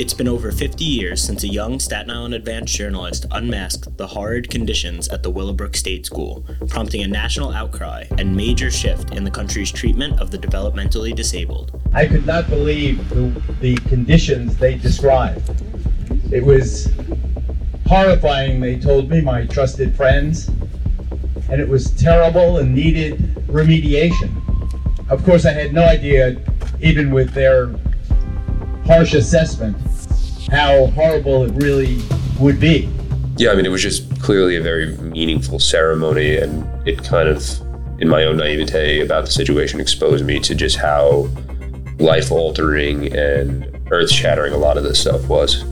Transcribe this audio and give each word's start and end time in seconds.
It's 0.00 0.14
been 0.14 0.28
over 0.28 0.50
50 0.50 0.82
years 0.82 1.22
since 1.22 1.44
a 1.44 1.46
young 1.46 1.78
Staten 1.78 2.10
Island 2.10 2.32
Advance 2.32 2.72
journalist 2.72 3.26
unmasked 3.32 3.98
the 3.98 4.06
horrid 4.06 4.48
conditions 4.48 5.06
at 5.08 5.22
the 5.22 5.28
Willowbrook 5.28 5.76
State 5.76 6.06
School, 6.06 6.42
prompting 6.68 7.02
a 7.02 7.06
national 7.06 7.52
outcry 7.52 8.06
and 8.16 8.34
major 8.34 8.70
shift 8.70 9.14
in 9.14 9.24
the 9.24 9.30
country's 9.30 9.70
treatment 9.70 10.18
of 10.18 10.30
the 10.30 10.38
developmentally 10.38 11.14
disabled. 11.14 11.78
I 11.92 12.06
could 12.06 12.24
not 12.24 12.48
believe 12.48 13.10
the, 13.10 13.42
the 13.60 13.76
conditions 13.90 14.56
they 14.56 14.76
described. 14.76 15.50
It 16.32 16.46
was 16.46 16.88
horrifying, 17.86 18.58
they 18.58 18.78
told 18.78 19.10
me, 19.10 19.20
my 19.20 19.44
trusted 19.44 19.94
friends, 19.94 20.48
and 21.50 21.60
it 21.60 21.68
was 21.68 21.90
terrible 21.90 22.56
and 22.56 22.74
needed 22.74 23.34
remediation. 23.48 24.30
Of 25.10 25.22
course, 25.26 25.44
I 25.44 25.52
had 25.52 25.74
no 25.74 25.84
idea, 25.84 26.40
even 26.80 27.10
with 27.10 27.34
their 27.34 27.74
harsh 28.90 29.14
assessment, 29.14 29.76
how 30.50 30.86
horrible 30.86 31.44
it 31.44 31.52
really 31.62 32.02
would 32.40 32.58
be. 32.58 32.88
Yeah, 33.36 33.52
I 33.52 33.54
mean, 33.54 33.64
it 33.64 33.68
was 33.68 33.82
just 33.82 34.20
clearly 34.20 34.56
a 34.56 34.60
very 34.60 34.96
meaningful 34.96 35.60
ceremony, 35.60 36.36
and 36.36 36.66
it 36.88 37.00
kind 37.04 37.28
of, 37.28 37.40
in 38.00 38.08
my 38.08 38.24
own 38.24 38.36
naivete 38.36 39.00
about 39.00 39.26
the 39.26 39.30
situation, 39.30 39.78
exposed 39.78 40.26
me 40.26 40.40
to 40.40 40.56
just 40.56 40.76
how 40.76 41.28
life 42.00 42.32
altering 42.32 43.16
and 43.16 43.80
earth 43.92 44.10
shattering 44.10 44.52
a 44.52 44.56
lot 44.56 44.76
of 44.76 44.82
this 44.82 44.98
stuff 44.98 45.28
was. 45.28 45.62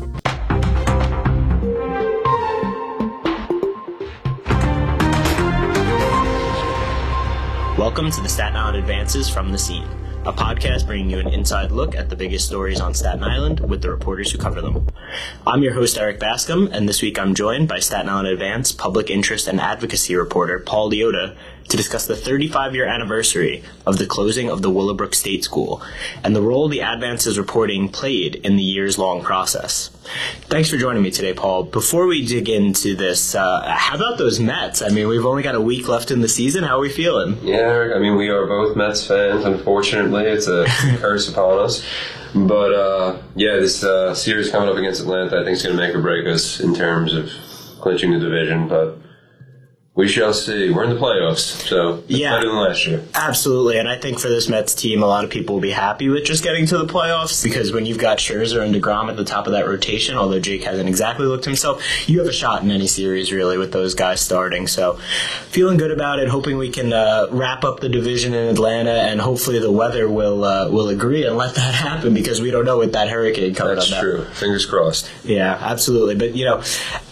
Welcome 7.76 8.12
to 8.12 8.20
the 8.20 8.28
Staten 8.28 8.54
Island 8.54 8.76
Advances 8.76 9.28
from 9.28 9.50
the 9.50 9.58
Scene 9.58 9.88
a 10.24 10.32
podcast 10.32 10.86
bringing 10.86 11.08
you 11.08 11.18
an 11.18 11.28
inside 11.28 11.70
look 11.70 11.94
at 11.94 12.10
the 12.10 12.16
biggest 12.16 12.46
stories 12.46 12.80
on 12.80 12.92
Staten 12.92 13.22
Island 13.22 13.60
with 13.60 13.82
the 13.82 13.90
reporters 13.90 14.30
who 14.30 14.38
cover 14.38 14.60
them. 14.60 14.86
I'm 15.46 15.62
your 15.62 15.74
host, 15.74 15.96
Erik 15.96 16.18
Bascome, 16.18 16.70
and 16.72 16.88
this 16.88 17.00
week 17.00 17.18
I'm 17.18 17.34
joined 17.34 17.68
by 17.68 17.78
Staten 17.78 18.08
Island 18.08 18.28
Advance 18.28 18.72
public 18.72 19.10
interest 19.10 19.46
and 19.46 19.60
advocacy 19.60 20.16
reporter 20.16 20.58
Paul 20.58 20.90
Liotta 20.90 21.36
to 21.68 21.76
discuss 21.76 22.06
the 22.06 22.16
35 22.16 22.74
year 22.74 22.86
anniversary 22.86 23.62
of 23.86 23.98
the 23.98 24.06
closing 24.06 24.50
of 24.50 24.62
the 24.62 24.70
Willowbrook 24.70 25.14
State 25.14 25.44
School 25.44 25.82
and 26.24 26.34
the 26.34 26.42
role 26.42 26.68
the 26.68 26.82
Advance's 26.82 27.38
reporting 27.38 27.88
played 27.88 28.36
in 28.36 28.56
the 28.56 28.62
years 28.62 28.98
long 28.98 29.22
process. 29.22 29.90
Thanks 30.48 30.70
for 30.70 30.78
joining 30.78 31.02
me 31.02 31.10
today, 31.10 31.34
Paul. 31.34 31.64
Before 31.64 32.06
we 32.06 32.26
dig 32.26 32.48
into 32.48 32.96
this, 32.96 33.34
uh, 33.34 33.74
how 33.76 33.96
about 33.96 34.16
those 34.16 34.40
Mets? 34.40 34.80
I 34.80 34.88
mean, 34.88 35.08
we've 35.08 35.26
only 35.26 35.42
got 35.42 35.54
a 35.54 35.60
week 35.60 35.88
left 35.88 36.10
in 36.10 36.20
the 36.20 36.28
season. 36.28 36.64
How 36.64 36.78
are 36.78 36.80
we 36.80 36.88
feeling? 36.88 37.38
Yeah, 37.42 37.92
I 37.94 37.98
mean, 37.98 38.16
we 38.16 38.28
are 38.28 38.46
both 38.46 38.76
Mets 38.76 39.06
fans. 39.06 39.44
Unfortunately, 39.44 40.24
it's 40.24 40.48
a 40.48 40.64
curse 40.98 41.28
upon 41.28 41.58
us. 41.58 41.84
But 42.34 42.72
uh, 42.72 43.22
yeah, 43.34 43.56
this 43.56 43.82
uh, 43.84 44.14
series 44.14 44.50
coming 44.50 44.68
up 44.68 44.76
against 44.76 45.00
Atlanta, 45.00 45.40
I 45.40 45.44
think, 45.44 45.56
is 45.56 45.62
going 45.62 45.76
to 45.76 45.82
make 45.82 45.94
or 45.94 46.00
break 46.00 46.26
us 46.26 46.60
in 46.60 46.74
terms 46.74 47.14
of 47.14 47.30
clinching 47.80 48.12
the 48.12 48.18
division. 48.18 48.68
But 48.68 48.98
we 49.98 50.06
shall 50.06 50.32
see. 50.32 50.70
We're 50.70 50.84
in 50.84 50.90
the 50.90 50.96
playoffs, 50.96 51.66
so 51.66 52.04
yeah, 52.06 52.36
better 52.36 52.46
than 52.46 52.56
last 52.56 52.86
year. 52.86 53.04
Absolutely, 53.16 53.78
and 53.78 53.88
I 53.88 53.98
think 53.98 54.20
for 54.20 54.28
this 54.28 54.48
Mets 54.48 54.72
team, 54.72 55.02
a 55.02 55.06
lot 55.06 55.24
of 55.24 55.30
people 55.30 55.56
will 55.56 55.60
be 55.60 55.72
happy 55.72 56.08
with 56.08 56.24
just 56.24 56.44
getting 56.44 56.66
to 56.66 56.78
the 56.78 56.86
playoffs 56.86 57.42
because 57.42 57.72
when 57.72 57.84
you've 57.84 57.98
got 57.98 58.18
Scherzer 58.18 58.64
and 58.64 58.72
deGrom 58.72 59.10
at 59.10 59.16
the 59.16 59.24
top 59.24 59.48
of 59.48 59.54
that 59.54 59.66
rotation, 59.66 60.16
although 60.16 60.38
Jake 60.38 60.62
hasn't 60.62 60.88
exactly 60.88 61.26
looked 61.26 61.44
himself, 61.44 61.82
you 62.08 62.20
have 62.20 62.28
a 62.28 62.32
shot 62.32 62.62
in 62.62 62.70
any 62.70 62.86
series 62.86 63.32
really 63.32 63.58
with 63.58 63.72
those 63.72 63.96
guys 63.96 64.20
starting. 64.20 64.68
So, 64.68 64.98
feeling 65.48 65.78
good 65.78 65.90
about 65.90 66.20
it. 66.20 66.28
Hoping 66.28 66.58
we 66.58 66.70
can 66.70 66.92
uh, 66.92 67.26
wrap 67.32 67.64
up 67.64 67.80
the 67.80 67.88
division 67.88 68.34
in 68.34 68.46
Atlanta, 68.46 68.92
and 68.92 69.20
hopefully 69.20 69.58
the 69.58 69.72
weather 69.72 70.08
will 70.08 70.44
uh, 70.44 70.70
will 70.70 70.90
agree 70.90 71.26
and 71.26 71.36
let 71.36 71.56
that 71.56 71.74
happen 71.88 72.14
because 72.14 72.40
we 72.40 72.52
don't 72.52 72.64
know 72.64 72.78
with 72.78 72.92
that 72.92 73.08
hurricane 73.08 73.52
coming 73.52 73.74
That's 73.74 73.90
up. 73.90 74.00
That's 74.00 74.00
true. 74.00 74.24
Fingers 74.26 74.64
crossed. 74.64 75.10
Yeah, 75.24 75.58
absolutely. 75.60 76.14
But 76.14 76.36
you 76.36 76.44
know, 76.44 76.58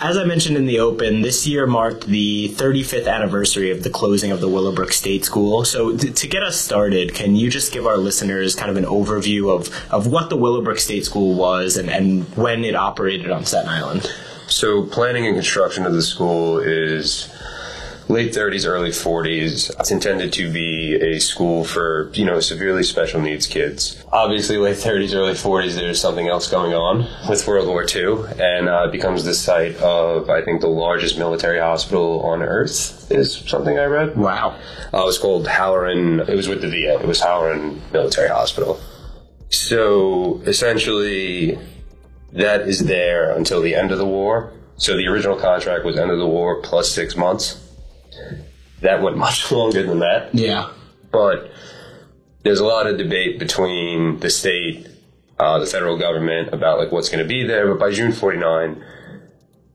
as 0.01 0.17
I 0.17 0.23
mentioned 0.23 0.57
in 0.57 0.67
the 0.67 0.79
open, 0.79 1.23
this 1.23 1.49
year 1.49 1.67
marked 1.67 2.07
the 2.07 2.47
30 2.47 2.76
35th 2.77 3.09
anniversary 3.09 3.71
of 3.71 3.83
the 3.83 3.91
closing 3.91 4.31
of 4.31 4.41
the 4.41 4.49
Willowbrook 4.49 4.93
State 4.93 5.25
School. 5.25 5.65
So, 5.65 5.97
to, 5.97 6.11
to 6.11 6.27
get 6.27 6.43
us 6.43 6.61
started, 6.61 7.15
can 7.15 7.35
you 7.35 7.51
just 7.51 7.73
give 7.73 7.87
our 7.87 7.97
listeners 7.97 8.55
kind 8.55 8.71
of 8.71 8.77
an 8.77 8.85
overview 8.85 9.55
of, 9.55 9.71
of 9.91 10.07
what 10.07 10.29
the 10.29 10.37
Willowbrook 10.37 10.79
State 10.79 11.05
School 11.05 11.35
was 11.35 11.77
and, 11.77 11.89
and 11.89 12.25
when 12.37 12.65
it 12.65 12.75
operated 12.75 13.31
on 13.31 13.45
Staten 13.45 13.69
Island? 13.69 14.13
So, 14.49 14.85
planning 14.85 15.27
and 15.27 15.35
construction 15.35 15.87
of 15.87 15.95
the 15.95 16.03
school 16.03 16.59
is 16.59 17.33
late 18.09 18.33
30s, 18.33 18.67
early 18.67 18.91
40s. 18.91 19.79
It's 19.81 19.91
intended 19.91 20.33
to 20.35 20.53
be 20.53 20.95
a 20.95 21.19
school 21.19 21.65
for, 21.65 22.11
you 22.15 22.25
know, 22.25 22.41
severely 22.41 22.83
special 22.83 23.21
needs 23.21 23.47
kids. 23.47 24.03
Obviously, 24.13 24.59
late 24.59 24.77
30s, 24.77 25.15
early 25.15 25.33
40s, 25.33 25.75
there's 25.75 26.01
something 26.01 26.29
else 26.29 26.49
going 26.49 26.73
on 26.73 27.07
with 27.29 27.47
World 27.47 27.69
War 27.69 27.85
II, 27.85 28.25
and 28.39 28.69
uh, 28.69 28.85
it 28.89 28.93
becomes 28.93 29.25
the 29.25 29.35
site 29.35 29.77
of, 29.77 30.31
I 30.31 30.43
think, 30.43 30.61
the 30.61 30.69
largest 30.69 31.19
military 31.19 31.59
hospital 31.59 32.23
on 32.23 32.43
earth, 32.43 33.11
is 33.11 33.37
something 33.47 33.79
I 33.79 33.85
read. 33.85 34.17
Wow. 34.17 34.59
Uh, 34.93 35.03
it 35.03 35.07
was 35.07 35.19
called 35.19 35.47
Halloran, 35.47 36.21
it 36.21 36.35
was 36.35 36.49
with 36.49 36.61
the 36.61 36.69
VA, 36.69 37.01
it 37.01 37.07
was 37.07 37.21
Halloran 37.21 37.83
Military 37.93 38.29
Hospital. 38.29 38.81
So, 39.49 40.41
essentially, 40.47 41.59
that 42.33 42.63
is 42.63 42.81
there 42.81 43.37
until 43.37 43.63
the 43.63 43.75
end 43.75 43.91
of 43.91 43.99
the 43.99 44.07
war. 44.07 44.53
So 44.79 44.95
the 44.95 45.07
original 45.07 45.39
contract 45.39 45.87
was 45.87 45.97
end 45.97 46.11
of 46.11 46.19
the 46.19 46.27
war 46.27 46.61
plus 46.61 46.91
six 46.91 47.17
months 47.17 47.66
that 48.81 49.03
went 49.03 49.17
much 49.17 49.51
longer 49.53 49.83
than 49.83 50.01
that. 50.01 50.35
Yeah. 50.35 50.71
But 51.11 51.51
there's 52.43 52.61
a 52.61 52.65
lot 52.65 52.87
of 52.87 52.99
debate 52.99 53.39
between 53.39 54.21
the 54.21 54.31
state, 54.31 54.87
uh, 55.39 55.59
the 55.59 55.67
federal 55.67 55.99
government 55.99 56.53
about 56.53 56.79
like 56.79 56.93
what's 56.93 57.09
going 57.09 57.23
to 57.23 57.29
be 57.29 57.47
there. 57.47 57.69
But 57.73 57.81
by 57.81 57.93
June 57.93 58.13
49, 58.13 58.83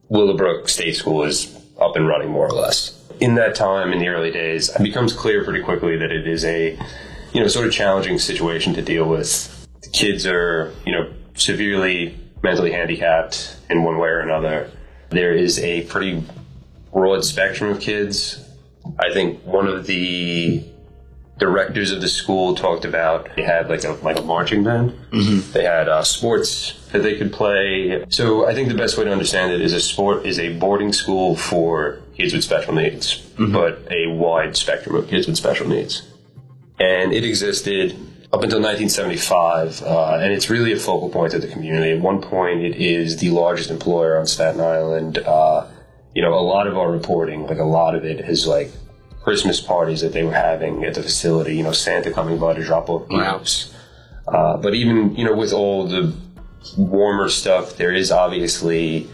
Willowbrook 0.09 0.69
State 0.69 0.96
School 0.96 1.24
is 1.24 1.57
up 1.80 1.96
and 1.96 2.07
running 2.07 2.30
more 2.30 2.47
or 2.47 2.53
less. 2.53 2.97
In 3.19 3.35
that 3.35 3.56
time, 3.56 3.91
in 3.94 4.00
the 4.00 4.07
early 4.07 4.31
days, 4.31 4.69
it 4.69 4.81
becomes 4.81 5.13
clear 5.13 5.44
pretty 5.44 5.63
quickly 5.63 5.97
that 5.97 6.12
it 6.12 6.28
is 6.28 6.44
a, 6.44 6.78
you 7.34 7.41
know, 7.41 7.47
sort 7.47 7.68
of 7.68 7.74
challenging 7.74 8.18
situation 8.19 8.74
to 8.74 8.81
deal 8.81 9.07
with. 9.07 9.68
The 9.81 9.90
kids 9.90 10.25
are, 10.25 10.74
you 10.85 10.91
know, 10.91 11.13
severely 11.35 12.18
mentally 12.44 12.72
handicapped 12.72 13.57
in 13.69 13.84
one 13.84 13.97
way 13.97 14.09
or 14.09 14.19
another. 14.19 14.72
There 15.09 15.34
is 15.34 15.59
a 15.59 15.84
pretty 15.84 16.24
broad 16.94 17.24
spectrum 17.24 17.72
of 17.72 17.79
kids. 17.79 18.44
I 19.00 19.13
think 19.13 19.41
one 19.44 19.68
of 19.68 19.88
the 19.88 20.63
directors 21.41 21.91
of 21.91 22.02
the 22.02 22.07
school 22.07 22.53
talked 22.53 22.85
about 22.85 23.35
they 23.35 23.41
had 23.41 23.68
like 23.68 23.84
a 23.84 23.94
like 24.03 24.19
a 24.19 24.22
marching 24.22 24.63
band. 24.63 24.91
Mm-hmm. 25.12 25.51
They 25.51 25.63
had 25.63 25.90
uh, 25.90 26.03
sports 26.03 26.80
that 26.91 27.00
they 27.00 27.18
could 27.18 27.34
play. 27.34 28.06
So 28.09 28.47
I 28.47 28.53
think 28.53 28.69
the 28.69 28.75
best 28.75 28.97
way 28.97 29.06
to 29.06 29.12
understand 29.12 29.51
it 29.51 29.62
is 29.62 29.74
a 29.74 29.81
sport 29.81 30.25
is 30.25 30.40
a 30.40 30.57
boarding 30.57 30.94
school 30.94 31.35
for 31.35 32.01
kids 32.16 32.34
with 32.34 32.44
special 32.44 32.74
needs, 32.74 33.18
mm-hmm. 33.18 33.51
but 33.51 33.88
a 33.91 34.07
wide 34.07 34.56
spectrum 34.56 34.96
of 34.96 35.07
kids 35.07 35.28
with 35.28 35.35
special 35.35 35.68
needs. 35.68 36.03
And 36.80 37.12
it 37.13 37.24
existed 37.24 37.91
up 38.34 38.44
until 38.44 38.62
1975, 38.62 39.81
uh, 39.81 40.19
and 40.22 40.31
it's 40.31 40.50
really 40.50 40.72
a 40.72 40.78
focal 40.78 41.09
point 41.09 41.34
of 41.34 41.41
the 41.41 41.47
community. 41.47 41.91
At 41.91 42.01
one 42.01 42.22
point, 42.22 42.62
it 42.62 42.75
is 42.75 43.18
the 43.18 43.30
largest 43.30 43.69
employer 43.69 44.18
on 44.18 44.25
Staten 44.25 44.62
Island. 44.62 45.18
Uh, 45.18 45.68
you 46.14 46.22
know, 46.22 46.34
a 46.34 46.42
lot 46.42 46.68
of 46.68 46.78
our 46.78 46.92
reporting, 46.92 47.48
like 47.48 47.60
a 47.60 47.64
lot 47.64 47.96
of 47.96 48.06
it 48.06 48.20
is 48.20 48.48
like 48.48 48.72
Christmas 49.24 49.62
parties 49.62 50.02
that 50.02 50.14
they 50.14 50.24
were 50.24 50.34
having 50.34 50.84
at 50.84 50.96
the 50.96 51.04
facility, 51.04 51.56
you 51.56 51.64
know, 51.64 51.72
Santa 51.72 52.12
coming 52.12 52.38
by 52.40 52.54
to 52.54 52.64
drop 52.64 52.90
off 52.90 53.08
gifts. 53.10 53.74
Wow. 54.28 54.34
Uh, 54.34 54.58
but 54.58 54.74
even, 54.74 55.16
you 55.16 55.26
know, 55.26 55.36
with 55.36 55.54
all 55.54 55.88
the 55.88 56.14
warmer 56.78 57.30
stuff, 57.30 57.78
there 57.78 57.94
is 57.94 58.12
obviously 58.12 59.08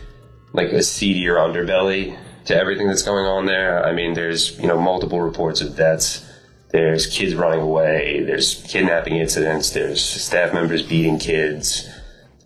like 0.53 0.69
a 0.69 0.83
seedier 0.83 1.35
underbelly 1.35 2.17
to 2.45 2.55
everything 2.55 2.87
that's 2.87 3.03
going 3.03 3.25
on 3.25 3.45
there. 3.45 3.85
I 3.85 3.93
mean, 3.93 4.13
there's, 4.13 4.57
you 4.59 4.67
know, 4.67 4.79
multiple 4.79 5.21
reports 5.21 5.61
of 5.61 5.75
deaths. 5.75 6.25
There's 6.71 7.07
kids 7.07 7.35
running 7.35 7.61
away. 7.61 8.23
There's 8.23 8.63
kidnapping 8.67 9.15
incidents. 9.17 9.71
There's 9.71 10.03
staff 10.03 10.53
members 10.53 10.83
beating 10.83 11.19
kids. 11.19 11.89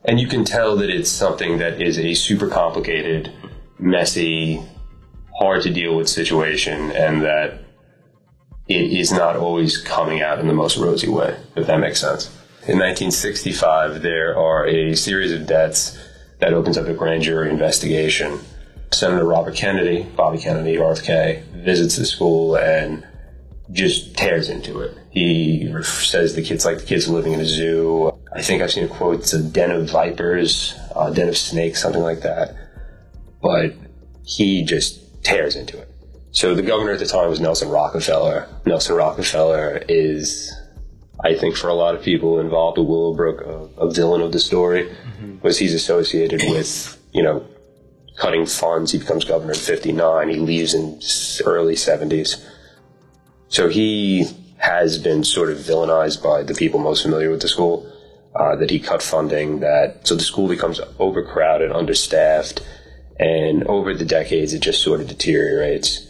And 0.03 0.19
you 0.19 0.27
can 0.27 0.45
tell 0.45 0.75
that 0.77 0.89
it's 0.89 1.09
something 1.09 1.59
that 1.59 1.81
is 1.81 1.99
a 1.99 2.13
super 2.15 2.47
complicated 2.47 3.31
messy, 3.81 4.61
hard 5.37 5.63
to 5.63 5.73
deal 5.73 5.97
with 5.97 6.07
situation, 6.07 6.91
and 6.91 7.23
that 7.23 7.59
it 8.67 8.93
is 8.93 9.11
not 9.11 9.35
always 9.35 9.77
coming 9.77 10.21
out 10.21 10.39
in 10.39 10.47
the 10.47 10.53
most 10.53 10.77
rosy 10.77 11.09
way, 11.09 11.37
if 11.55 11.67
that 11.67 11.79
makes 11.79 11.99
sense. 11.99 12.27
In 12.67 12.77
1965, 12.77 14.01
there 14.01 14.37
are 14.37 14.67
a 14.67 14.95
series 14.95 15.31
of 15.33 15.47
deaths 15.47 15.97
that 16.39 16.53
opens 16.53 16.77
up 16.77 16.87
a 16.87 16.93
grand 16.93 17.23
jury 17.23 17.49
investigation. 17.49 18.39
Senator 18.91 19.25
Robert 19.25 19.55
Kennedy, 19.55 20.03
Bobby 20.15 20.37
Kennedy, 20.37 20.75
RFK, 20.75 21.43
visits 21.63 21.97
the 21.97 22.05
school 22.05 22.55
and 22.55 23.05
just 23.71 24.15
tears 24.15 24.49
into 24.49 24.79
it. 24.81 24.97
He 25.09 25.73
says 25.83 26.35
the 26.35 26.41
kids 26.41 26.65
like 26.65 26.79
the 26.79 26.85
kids 26.85 27.07
living 27.07 27.33
in 27.33 27.39
a 27.39 27.45
zoo. 27.45 28.11
I 28.33 28.41
think 28.41 28.61
I've 28.61 28.71
seen 28.71 28.83
a 28.83 28.87
quote, 28.87 29.21
it's 29.21 29.33
a 29.33 29.41
den 29.41 29.71
of 29.71 29.89
vipers, 29.89 30.75
a 30.95 31.11
den 31.11 31.29
of 31.29 31.37
snakes, 31.37 31.81
something 31.81 32.01
like 32.01 32.21
that 32.21 32.60
but 33.41 33.73
he 34.25 34.63
just 34.63 35.23
tears 35.23 35.55
into 35.55 35.79
it. 35.79 35.87
So 36.31 36.55
the 36.55 36.61
governor 36.61 36.93
at 36.93 36.99
the 36.99 37.05
time 37.05 37.29
was 37.29 37.39
Nelson 37.39 37.69
Rockefeller. 37.69 38.47
Nelson 38.65 38.95
Rockefeller 38.95 39.83
is 39.89 40.53
I 41.23 41.35
think 41.35 41.55
for 41.55 41.67
a 41.67 41.73
lot 41.73 41.93
of 41.93 42.01
people 42.01 42.39
involved 42.39 42.77
with 42.77 42.87
Willowbrook, 42.87 43.41
a, 43.41 43.81
a 43.81 43.91
villain 43.91 44.21
of 44.21 44.31
the 44.31 44.39
story 44.39 44.91
was 45.41 45.57
he's 45.57 45.73
associated 45.73 46.41
with, 46.47 46.99
you 47.13 47.21
know, 47.21 47.45
cutting 48.17 48.45
funds. 48.45 48.91
He 48.91 48.97
becomes 48.97 49.23
governor 49.25 49.53
in 49.53 49.59
59. 49.59 50.29
He 50.29 50.35
leaves 50.37 50.73
in 50.73 50.99
early 51.45 51.75
70s. 51.75 52.43
So 53.49 53.69
he 53.69 54.27
has 54.57 54.97
been 54.97 55.23
sort 55.23 55.49
of 55.49 55.57
villainized 55.57 56.23
by 56.23 56.43
the 56.43 56.53
people 56.53 56.79
most 56.79 57.03
familiar 57.03 57.29
with 57.29 57.41
the 57.41 57.47
school. 57.47 57.87
Uh, 58.33 58.55
that 58.55 58.69
he 58.69 58.79
cut 58.79 59.03
funding, 59.03 59.59
that 59.59 60.07
so 60.07 60.15
the 60.15 60.23
school 60.23 60.47
becomes 60.47 60.79
overcrowded, 60.99 61.69
understaffed, 61.69 62.61
and 63.21 63.63
over 63.65 63.93
the 63.93 64.03
decades 64.03 64.53
it 64.53 64.59
just 64.59 64.81
sort 64.81 64.99
of 64.99 65.07
deteriorates. 65.07 66.07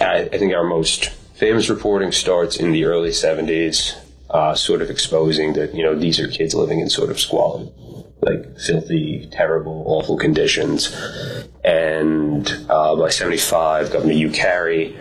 I, 0.00 0.22
I 0.32 0.38
think 0.38 0.52
our 0.54 0.64
most 0.64 1.10
famous 1.34 1.68
reporting 1.68 2.12
starts 2.12 2.56
in 2.56 2.72
the 2.72 2.84
early 2.86 3.10
70s, 3.10 3.96
uh, 4.30 4.54
sort 4.54 4.82
of 4.82 4.90
exposing 4.90 5.52
that, 5.52 5.74
you 5.74 5.82
know, 5.82 5.94
these 5.94 6.18
are 6.18 6.28
kids 6.28 6.54
living 6.54 6.80
in 6.80 6.88
sort 6.88 7.10
of 7.10 7.20
squalid, 7.20 7.70
like 8.22 8.58
filthy, 8.58 9.28
terrible, 9.30 9.84
awful 9.86 10.16
conditions. 10.16 10.96
And 11.62 12.50
uh, 12.70 12.96
by 12.96 13.10
75, 13.10 13.92
Governor 13.92 14.14
Hugh 14.14 14.30
Carey 14.30 14.96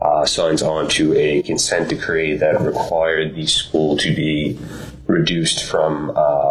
uh, 0.00 0.26
signs 0.26 0.62
on 0.62 0.88
to 0.88 1.14
a 1.16 1.42
consent 1.42 1.88
decree 1.88 2.36
that 2.36 2.60
required 2.60 3.34
the 3.34 3.46
school 3.46 3.96
to 3.98 4.14
be 4.14 4.58
reduced 5.06 5.64
from 5.64 6.10
uh, 6.10 6.41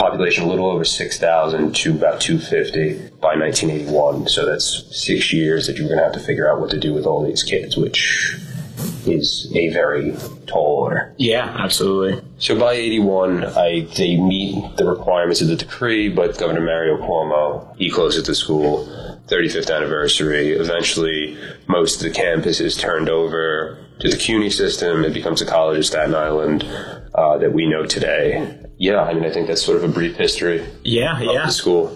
population 0.00 0.44
a 0.44 0.48
little 0.48 0.70
over 0.70 0.84
6,000 0.84 1.74
to 1.76 1.90
about 1.92 2.20
250 2.22 3.10
by 3.20 3.36
1981. 3.36 4.28
So 4.28 4.46
that's 4.46 4.96
six 4.96 5.32
years 5.32 5.66
that 5.66 5.76
you're 5.76 5.88
going 5.88 5.98
to 5.98 6.04
have 6.04 6.14
to 6.14 6.20
figure 6.20 6.50
out 6.50 6.58
what 6.58 6.70
to 6.70 6.80
do 6.80 6.94
with 6.94 7.04
all 7.04 7.24
these 7.24 7.42
kids, 7.42 7.76
which 7.76 8.34
is 9.06 9.52
a 9.54 9.68
very 9.68 10.16
tall 10.46 10.84
order. 10.84 11.14
Yeah, 11.18 11.54
absolutely. 11.58 12.22
So 12.38 12.58
by 12.58 12.72
81, 12.72 13.44
I, 13.44 13.80
they 13.94 14.16
meet 14.16 14.76
the 14.78 14.86
requirements 14.86 15.42
of 15.42 15.48
the 15.48 15.56
decree, 15.56 16.08
but 16.08 16.38
Governor 16.38 16.62
Mario 16.62 16.96
Cuomo, 16.96 17.76
he 17.76 17.90
closes 17.90 18.24
the 18.24 18.34
school, 18.34 18.86
35th 19.28 19.74
anniversary. 19.74 20.52
Eventually, 20.52 21.36
most 21.68 21.96
of 21.96 22.02
the 22.02 22.10
campus 22.10 22.60
is 22.60 22.74
turned 22.74 23.10
over 23.10 23.78
to 24.00 24.08
the 24.08 24.16
CUNY 24.16 24.48
system. 24.48 25.04
It 25.04 25.12
becomes 25.12 25.42
a 25.42 25.46
college 25.46 25.78
of 25.78 25.84
Staten 25.84 26.14
Island 26.14 26.64
uh, 27.14 27.36
that 27.38 27.52
we 27.52 27.66
know 27.66 27.84
today. 27.84 28.58
Yeah, 28.82 29.02
I 29.02 29.12
mean, 29.12 29.26
I 29.26 29.30
think 29.30 29.46
that's 29.46 29.62
sort 29.62 29.76
of 29.76 29.84
a 29.84 29.88
brief 29.88 30.16
history 30.16 30.66
Yeah, 30.84 31.18
of 31.18 31.22
yeah. 31.34 31.44
the 31.44 31.52
school. 31.52 31.94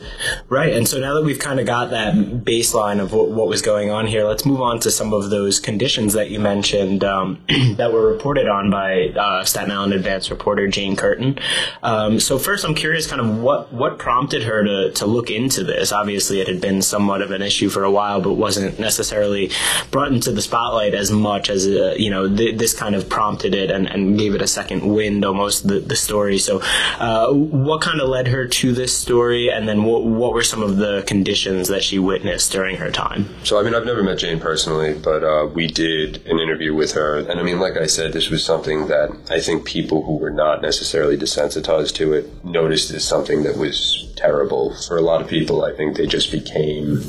Right. 0.51 0.71
And 0.75 0.87
so 0.87 1.01
now 1.01 1.15
that 1.15 1.25
we've 1.25 1.39
kind 1.39 1.59
of 1.59 1.65
got 1.65 1.89
that 1.93 2.15
baseline 2.15 3.01
of 3.01 3.15
what, 3.15 3.31
what 3.31 3.49
was 3.49 3.63
going 3.63 3.89
on 3.91 4.07
here, 4.07 4.25
let's 4.25 4.45
move 4.45 4.61
on 4.61 4.81
to 4.81 4.91
some 4.91 5.15
of 5.15 5.31
those 5.31 5.59
conditions 5.61 6.13
that 6.13 6.29
you 6.29 6.39
mentioned 6.41 7.03
um, 7.03 7.43
that 7.79 7.91
were 7.91 8.07
reported 8.13 8.47
on 8.49 8.69
by 8.71 9.09
uh, 9.17 9.43
Staten 9.47 9.71
Island 9.71 9.95
Advance 9.95 10.31
reporter 10.31 10.69
Jane 10.69 10.95
Kurtin. 10.95 11.41
Um, 11.83 12.21
so 12.21 12.39
first, 12.39 12.67
I'm 12.67 12.75
curious 12.75 13.07
kind 13.07 13.23
of 13.23 13.39
what, 13.39 13.73
what 13.73 13.99
prompted 13.99 14.43
her 14.43 14.63
to, 14.63 14.91
to 14.93 15.07
look 15.07 15.31
into 15.31 15.65
this. 15.65 15.91
Obviously, 15.91 16.43
it 16.43 16.49
had 16.49 16.61
been 16.61 16.83
somewhat 16.83 17.23
of 17.23 17.31
an 17.31 17.41
issue 17.41 17.71
for 17.71 17.85
a 17.85 17.91
while, 17.91 18.21
but 18.21 18.35
wasn't 18.35 18.79
necessarily 18.79 19.51
brought 19.91 20.13
into 20.13 20.33
the 20.33 20.43
spotlight 20.43 20.93
as 20.93 21.11
much 21.11 21.49
as, 21.49 21.67
uh, 21.67 21.95
you 21.97 22.11
know, 22.11 22.29
th- 22.29 22.59
this 22.59 22.75
kind 22.75 22.95
of 22.95 23.09
prompted 23.09 23.55
it 23.55 23.71
and, 23.71 23.87
and 23.89 24.19
gave 24.19 24.35
it 24.35 24.43
a 24.43 24.47
second 24.47 24.87
wind 24.87 25.25
almost, 25.25 25.67
the, 25.67 25.81
the 25.81 25.97
story. 25.97 26.37
So 26.37 26.61
uh, 26.99 27.33
what 27.33 27.81
kind 27.81 28.01
of 28.01 28.09
led 28.09 28.29
her 28.29 28.47
to 28.47 28.73
this 28.73 28.97
story, 28.97 29.49
and 29.51 29.69
then 29.69 29.85
what, 29.85 30.05
what 30.05 30.33
were 30.33 30.43
some 30.43 30.63
of 30.63 30.77
the 30.77 31.03
conditions 31.07 31.69
that 31.69 31.83
she 31.83 31.99
witnessed 31.99 32.53
during 32.53 32.77
her 32.77 32.91
time? 32.91 33.29
So, 33.45 33.59
I 33.59 33.63
mean, 33.63 33.75
I've 33.75 33.87
never 33.87 34.03
met 34.03 34.19
Jane 34.19 34.41
personally, 34.41 34.95
but 34.95 35.25
uh, 35.25 35.47
we 35.47 35.67
did 35.67 36.27
an 36.27 36.39
interview 36.39 36.75
with 36.75 36.93
her. 36.93 37.19
And 37.19 37.41
I 37.41 37.43
mean, 37.43 37.61
like 37.61 37.77
I 37.77 37.87
said, 37.87 38.13
this 38.13 38.31
was 38.31 38.45
something 38.45 38.89
that 38.89 39.11
I 39.31 39.41
think 39.41 39.65
people 39.65 40.05
who 40.05 40.17
were 40.17 40.31
not 40.31 40.63
necessarily 40.63 41.17
desensitized 41.17 41.95
to 41.97 42.13
it 42.13 42.45
noticed 42.45 42.91
as 42.91 43.05
something 43.05 43.43
that 43.43 43.57
was 43.57 44.13
terrible. 44.17 44.75
For 44.87 44.97
a 44.97 45.03
lot 45.03 45.21
of 45.21 45.29
people, 45.29 45.65
I 45.65 45.75
think 45.75 45.97
they 45.97 46.07
just 46.07 46.31
became 46.31 47.03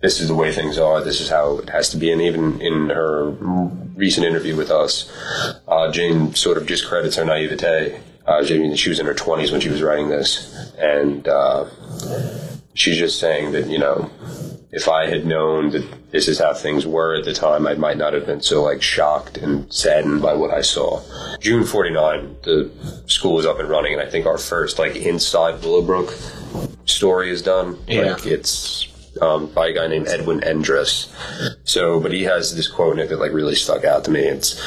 this 0.00 0.20
is 0.20 0.28
the 0.28 0.34
way 0.34 0.52
things 0.52 0.78
are, 0.78 1.02
this 1.02 1.20
is 1.20 1.30
how 1.30 1.58
it 1.58 1.70
has 1.70 1.88
to 1.90 1.96
be. 1.96 2.12
And 2.12 2.20
even 2.22 2.60
in 2.60 2.90
her 2.90 3.30
recent 3.96 4.26
interview 4.26 4.54
with 4.54 4.70
us, 4.70 5.10
uh, 5.66 5.90
Jane 5.90 6.34
sort 6.34 6.58
of 6.58 6.66
just 6.66 6.86
credits 6.86 7.16
her 7.16 7.24
naivete. 7.24 7.98
Uh, 8.26 8.42
Jane, 8.42 8.74
she 8.74 8.88
was 8.88 8.98
in 8.98 9.06
her 9.06 9.14
20s 9.14 9.52
when 9.52 9.60
she 9.60 9.68
was 9.68 9.82
writing 9.82 10.08
this. 10.08 10.72
And 10.78 11.26
uh, 11.28 11.66
she's 12.74 12.98
just 12.98 13.20
saying 13.20 13.52
that, 13.52 13.68
you 13.68 13.78
know, 13.78 14.10
if 14.72 14.88
I 14.88 15.06
had 15.06 15.24
known 15.24 15.70
that 15.70 16.10
this 16.10 16.28
is 16.28 16.38
how 16.38 16.52
things 16.52 16.86
were 16.86 17.14
at 17.14 17.24
the 17.24 17.32
time, 17.32 17.66
I 17.66 17.74
might 17.74 17.96
not 17.96 18.12
have 18.12 18.26
been 18.26 18.42
so 18.42 18.62
like 18.62 18.82
shocked 18.82 19.38
and 19.38 19.72
saddened 19.72 20.20
by 20.20 20.34
what 20.34 20.50
I 20.50 20.60
saw. 20.60 21.02
June 21.38 21.64
49, 21.64 22.36
the 22.42 22.70
school 23.06 23.34
was 23.34 23.46
up 23.46 23.58
and 23.58 23.68
running, 23.68 23.92
and 23.92 24.02
I 24.02 24.10
think 24.10 24.26
our 24.26 24.38
first 24.38 24.78
like 24.78 24.96
inside 24.96 25.62
Willowbrook 25.62 26.14
story 26.84 27.30
is 27.30 27.42
done. 27.42 27.78
Yeah. 27.86 28.12
Like 28.12 28.26
it's 28.26 28.88
um, 29.20 29.46
by 29.46 29.68
a 29.68 29.72
guy 29.72 29.86
named 29.86 30.08
Edwin 30.08 30.40
Endress. 30.40 31.12
So, 31.64 32.00
but 32.00 32.12
he 32.12 32.24
has 32.24 32.54
this 32.54 32.68
quote 32.68 32.94
in 32.94 33.00
it 33.00 33.08
that 33.08 33.18
like 33.18 33.32
really 33.32 33.54
stuck 33.54 33.84
out 33.84 34.04
to 34.04 34.10
me. 34.10 34.20
It's 34.20 34.60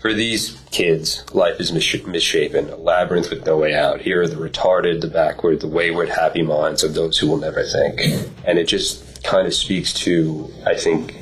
for 0.00 0.12
these 0.12 0.60
kids, 0.70 1.24
life 1.34 1.58
is 1.60 1.72
mis- 1.72 2.06
misshapen, 2.06 2.68
a 2.70 2.76
labyrinth 2.76 3.30
with 3.30 3.46
no 3.46 3.56
way 3.56 3.74
out. 3.74 4.00
Here 4.00 4.22
are 4.22 4.28
the 4.28 4.36
retarded, 4.36 5.00
the 5.00 5.08
backward, 5.08 5.60
the 5.60 5.68
wayward, 5.68 6.08
happy 6.08 6.42
minds 6.42 6.84
of 6.84 6.94
those 6.94 7.18
who 7.18 7.28
will 7.28 7.38
never 7.38 7.64
think. 7.64 8.00
And 8.44 8.58
it 8.58 8.68
just 8.68 9.24
kind 9.24 9.46
of 9.46 9.54
speaks 9.54 9.92
to, 9.94 10.52
I 10.64 10.74
think, 10.74 11.16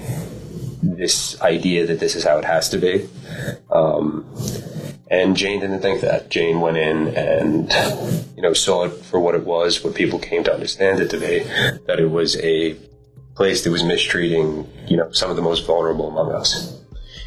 this 0.83 1.41
idea 1.41 1.87
that 1.87 2.01
this 2.01 2.15
is 2.15 2.25
how 2.25 2.39
it 2.39 2.45
has 2.45 2.69
to 2.71 2.79
be. 2.79 3.09
Um, 3.71 4.27
and 5.09 5.37
Jane 5.37 5.61
didn't 5.61 5.81
think 5.81 6.01
that. 6.01 6.31
Jane 6.31 6.61
went 6.61 6.77
in 6.77 7.09
and, 7.09 7.73
you 8.37 8.43
know, 8.43 8.53
saw 8.53 8.85
it 8.85 8.91
for 8.91 9.21
what 9.21 9.35
it 9.35 9.45
was, 9.45 9.85
what 9.85 9.95
people 9.95 10.19
came 10.19 10.45
to 10.45 10.53
understand 10.53 11.01
it 11.01 11.11
to 11.11 11.19
be, 11.19 11.41
that 11.87 11.99
it 11.99 12.11
was 12.11 12.37
a 12.39 12.77
place 13.35 13.65
that 13.65 13.71
was 13.71 13.83
mistreating, 13.83 14.67
you 14.87 14.97
know, 14.97 15.11
some 15.12 15.31
of 15.31 15.37
the 15.37 15.43
most 15.43 15.67
vulnerable 15.67 16.09
among 16.09 16.33
us. 16.33 16.81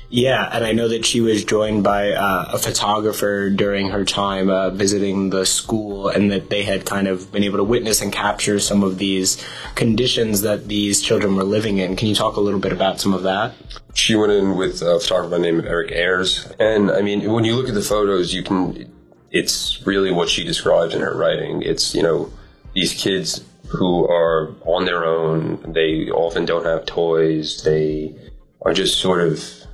Yeah, 0.09 0.49
and 0.53 0.63
I 0.63 0.71
know 0.71 0.87
that 0.87 1.05
she 1.05 1.19
was 1.19 1.43
joined 1.43 1.83
by 1.83 2.11
uh, 2.11 2.51
a 2.53 2.57
photographer 2.57 3.49
during 3.49 3.89
her 3.89 4.05
time 4.05 4.49
uh, 4.49 4.69
visiting 4.69 5.31
the 5.31 5.45
school, 5.45 6.07
and 6.07 6.31
that 6.31 6.49
they 6.49 6.63
had 6.63 6.85
kind 6.85 7.09
of 7.09 7.29
been 7.31 7.43
able 7.43 7.57
to 7.57 7.63
witness 7.65 8.01
and 8.01 8.11
capture 8.11 8.57
some 8.59 8.83
of 8.83 8.99
these 8.99 9.45
conditions 9.75 10.41
that 10.41 10.69
these 10.69 11.01
children 11.01 11.35
were 11.35 11.43
living 11.43 11.79
in. 11.79 11.97
Can 11.97 12.07
you 12.07 12.15
talk 12.15 12.37
a 12.37 12.39
little 12.39 12.59
bit 12.59 12.71
about 12.71 13.01
some 13.01 13.13
of 13.13 13.23
that? 13.23 13.53
She 13.93 14.15
went 14.15 14.31
in 14.31 14.55
with 14.55 14.81
a 14.81 14.97
photographer 14.99 15.31
by 15.31 15.37
the 15.39 15.43
name 15.43 15.59
of 15.59 15.65
Eric 15.65 15.91
Ayers. 15.91 16.49
And 16.57 16.89
I 16.89 17.01
mean, 17.01 17.29
when 17.33 17.43
you 17.43 17.55
look 17.55 17.67
at 17.67 17.75
the 17.75 17.81
photos, 17.81 18.33
you 18.33 18.43
can, 18.43 18.89
it's 19.31 19.85
really 19.85 20.11
what 20.11 20.29
she 20.29 20.45
describes 20.45 20.93
in 20.93 21.01
her 21.01 21.17
writing. 21.17 21.63
It's, 21.63 21.93
you 21.93 22.01
know, 22.01 22.31
these 22.73 22.93
kids 22.93 23.43
who 23.67 24.07
are 24.07 24.55
on 24.61 24.85
their 24.85 25.03
own, 25.03 25.73
they 25.73 26.09
often 26.11 26.45
don't 26.45 26.65
have 26.65 26.85
toys, 26.85 27.63
they 27.63 28.15
are 28.61 28.73
just 28.73 28.99
sort 28.99 29.19
of 29.19 29.66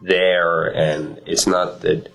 there, 0.00 0.66
and 0.68 1.20
it's 1.26 1.46
not 1.46 1.80
that. 1.82 2.12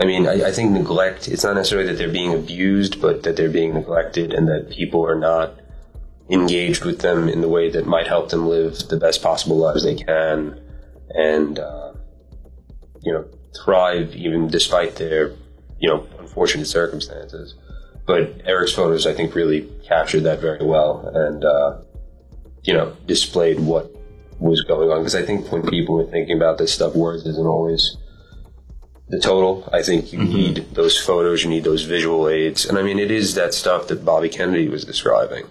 I 0.00 0.06
mean, 0.06 0.26
I, 0.26 0.48
I 0.48 0.52
think 0.52 0.72
neglect, 0.72 1.28
it's 1.28 1.44
not 1.44 1.54
necessarily 1.54 1.88
that 1.88 1.98
they're 1.98 2.08
being 2.08 2.32
abused, 2.32 3.00
but 3.00 3.24
that 3.24 3.36
they're 3.36 3.50
being 3.50 3.74
neglected 3.74 4.32
and 4.32 4.48
that 4.48 4.70
people 4.70 5.06
are 5.06 5.18
not 5.18 5.60
engaged 6.30 6.84
with 6.86 7.00
them 7.00 7.28
in 7.28 7.42
the 7.42 7.48
way 7.48 7.70
that 7.70 7.86
might 7.86 8.06
help 8.06 8.30
them 8.30 8.48
live 8.48 8.88
the 8.88 8.96
best 8.96 9.22
possible 9.22 9.58
lives 9.58 9.84
they 9.84 9.94
can 9.94 10.58
and, 11.10 11.58
uh, 11.58 11.92
you 13.02 13.12
know, 13.12 13.26
thrive 13.62 14.16
even 14.16 14.48
despite 14.48 14.96
their, 14.96 15.32
you 15.78 15.90
know, 15.90 16.06
unfortunate 16.18 16.66
circumstances. 16.66 17.54
But 18.06 18.40
Eric's 18.46 18.72
photos, 18.72 19.06
I 19.06 19.12
think, 19.12 19.34
really 19.34 19.68
captured 19.86 20.20
that 20.20 20.40
very 20.40 20.64
well 20.64 21.06
and, 21.14 21.44
uh, 21.44 21.82
you 22.62 22.72
know, 22.72 22.96
displayed 23.06 23.60
what 23.60 23.91
was 24.42 24.62
going 24.62 24.90
on. 24.90 24.98
Because 24.98 25.14
I 25.14 25.22
think 25.22 25.50
when 25.50 25.62
people 25.62 26.00
are 26.00 26.10
thinking 26.10 26.36
about 26.36 26.58
this 26.58 26.72
stuff, 26.72 26.94
words 26.94 27.26
isn't 27.26 27.46
always 27.46 27.96
the 29.08 29.20
total. 29.20 29.68
I 29.72 29.82
think 29.82 30.12
you 30.12 30.18
mm-hmm. 30.18 30.32
need 30.32 30.74
those 30.74 30.98
photos, 30.98 31.44
you 31.44 31.50
need 31.50 31.64
those 31.64 31.82
visual 31.82 32.28
aids. 32.28 32.64
And 32.64 32.78
I 32.78 32.82
mean, 32.82 32.98
it 32.98 33.10
is 33.10 33.34
that 33.34 33.54
stuff 33.54 33.88
that 33.88 34.04
Bobby 34.04 34.28
Kennedy 34.28 34.68
was 34.68 34.84
describing. 34.84 35.46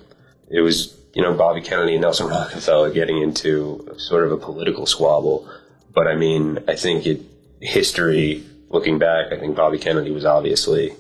It 0.50 0.62
was, 0.62 0.98
you 1.14 1.22
know, 1.22 1.34
Bobby 1.34 1.62
Kennedy 1.62 1.94
and 1.94 2.02
Nelson 2.02 2.28
Rockefeller 2.28 2.92
getting 2.92 3.22
into 3.22 3.96
sort 3.98 4.26
of 4.26 4.32
a 4.32 4.38
political 4.38 4.86
squabble. 4.86 5.48
But 5.94 6.08
I 6.08 6.16
mean, 6.16 6.60
I 6.68 6.76
think 6.76 7.06
it, 7.06 7.22
history, 7.62 8.44
looking 8.70 8.98
back, 8.98 9.32
I 9.32 9.40
think 9.40 9.56
Bobby 9.56 9.78
Kennedy 9.78 10.12
was 10.12 10.26
obviously 10.26 10.96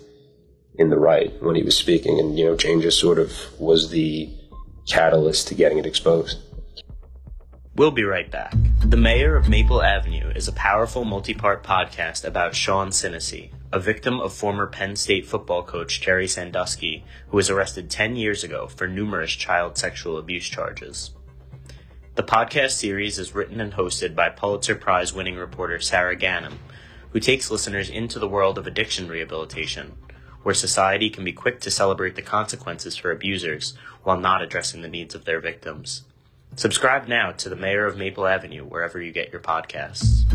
in 0.75 0.89
the 0.89 0.99
right 0.99 1.31
when 1.41 1.55
he 1.55 1.63
was 1.63 1.75
speaking. 1.75 2.19
And, 2.19 2.37
you 2.37 2.45
know, 2.45 2.55
Jane 2.55 2.81
just 2.81 2.99
sort 2.99 3.17
of 3.17 3.33
was 3.59 3.89
the 3.89 4.29
catalyst 4.87 5.47
to 5.47 5.55
getting 5.55 5.79
it 5.79 5.85
exposed. 5.85 6.37
We'll 7.81 7.89
be 7.89 8.03
right 8.03 8.29
back. 8.29 8.53
The 8.85 8.95
Mayor 8.95 9.35
of 9.35 9.49
Maple 9.49 9.81
Avenue 9.81 10.29
is 10.35 10.47
a 10.47 10.51
powerful 10.51 11.03
multi 11.03 11.33
part 11.33 11.63
podcast 11.63 12.23
about 12.23 12.53
Sean 12.53 12.89
Sinesy, 12.89 13.49
a 13.73 13.79
victim 13.79 14.19
of 14.19 14.35
former 14.35 14.67
Penn 14.67 14.95
State 14.95 15.25
football 15.25 15.63
coach 15.63 15.99
Jerry 15.99 16.27
Sandusky, 16.27 17.03
who 17.29 17.37
was 17.37 17.49
arrested 17.49 17.89
10 17.89 18.15
years 18.15 18.43
ago 18.43 18.67
for 18.67 18.87
numerous 18.87 19.31
child 19.31 19.79
sexual 19.79 20.19
abuse 20.19 20.47
charges. 20.47 21.15
The 22.13 22.21
podcast 22.21 22.73
series 22.73 23.17
is 23.17 23.33
written 23.33 23.59
and 23.59 23.73
hosted 23.73 24.13
by 24.13 24.29
Pulitzer 24.29 24.75
Prize 24.75 25.11
winning 25.11 25.37
reporter 25.37 25.79
Sara 25.79 26.15
Ganim. 26.15 26.57
who 27.09 27.19
takes 27.19 27.49
listeners 27.49 27.89
into 27.89 28.19
the 28.19 28.29
world 28.29 28.59
of 28.59 28.67
addiction 28.67 29.07
rehabilitation, 29.07 29.97
where 30.43 30.53
society 30.53 31.09
can 31.09 31.23
be 31.23 31.33
quick 31.33 31.59
to 31.61 31.71
celebrate 31.71 32.13
the 32.13 32.21
consequences 32.21 32.95
for 32.95 33.09
abusers 33.09 33.75
while 34.03 34.19
not 34.19 34.43
addressing 34.43 34.83
the 34.83 34.87
needs 34.87 35.15
of 35.15 35.25
their 35.25 35.39
victims. 35.39 36.03
Subscribe 36.57 37.07
now 37.07 37.31
to 37.31 37.49
The 37.49 37.55
Mayor 37.55 37.85
of 37.85 37.97
Maple 37.97 38.27
Avenue 38.27 38.65
wherever 38.65 39.01
you 39.01 39.13
get 39.13 39.31
your 39.31 39.41
podcasts. 39.41 40.25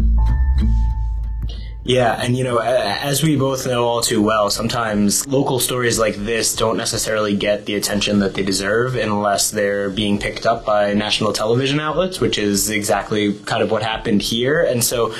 Yeah, 1.86 2.20
and 2.20 2.36
you 2.36 2.42
know, 2.42 2.58
as 2.58 3.22
we 3.22 3.36
both 3.36 3.64
know 3.64 3.84
all 3.84 4.00
too 4.00 4.20
well, 4.20 4.50
sometimes 4.50 5.24
local 5.28 5.60
stories 5.60 6.00
like 6.00 6.16
this 6.16 6.56
don't 6.56 6.76
necessarily 6.76 7.36
get 7.36 7.64
the 7.64 7.76
attention 7.76 8.18
that 8.20 8.34
they 8.34 8.42
deserve 8.42 8.96
unless 8.96 9.52
they're 9.52 9.88
being 9.88 10.18
picked 10.18 10.46
up 10.46 10.66
by 10.66 10.94
national 10.94 11.32
television 11.32 11.78
outlets, 11.78 12.20
which 12.20 12.38
is 12.38 12.70
exactly 12.70 13.34
kind 13.34 13.62
of 13.62 13.70
what 13.70 13.84
happened 13.84 14.20
here. 14.20 14.62
And 14.62 14.82
so, 14.82 15.14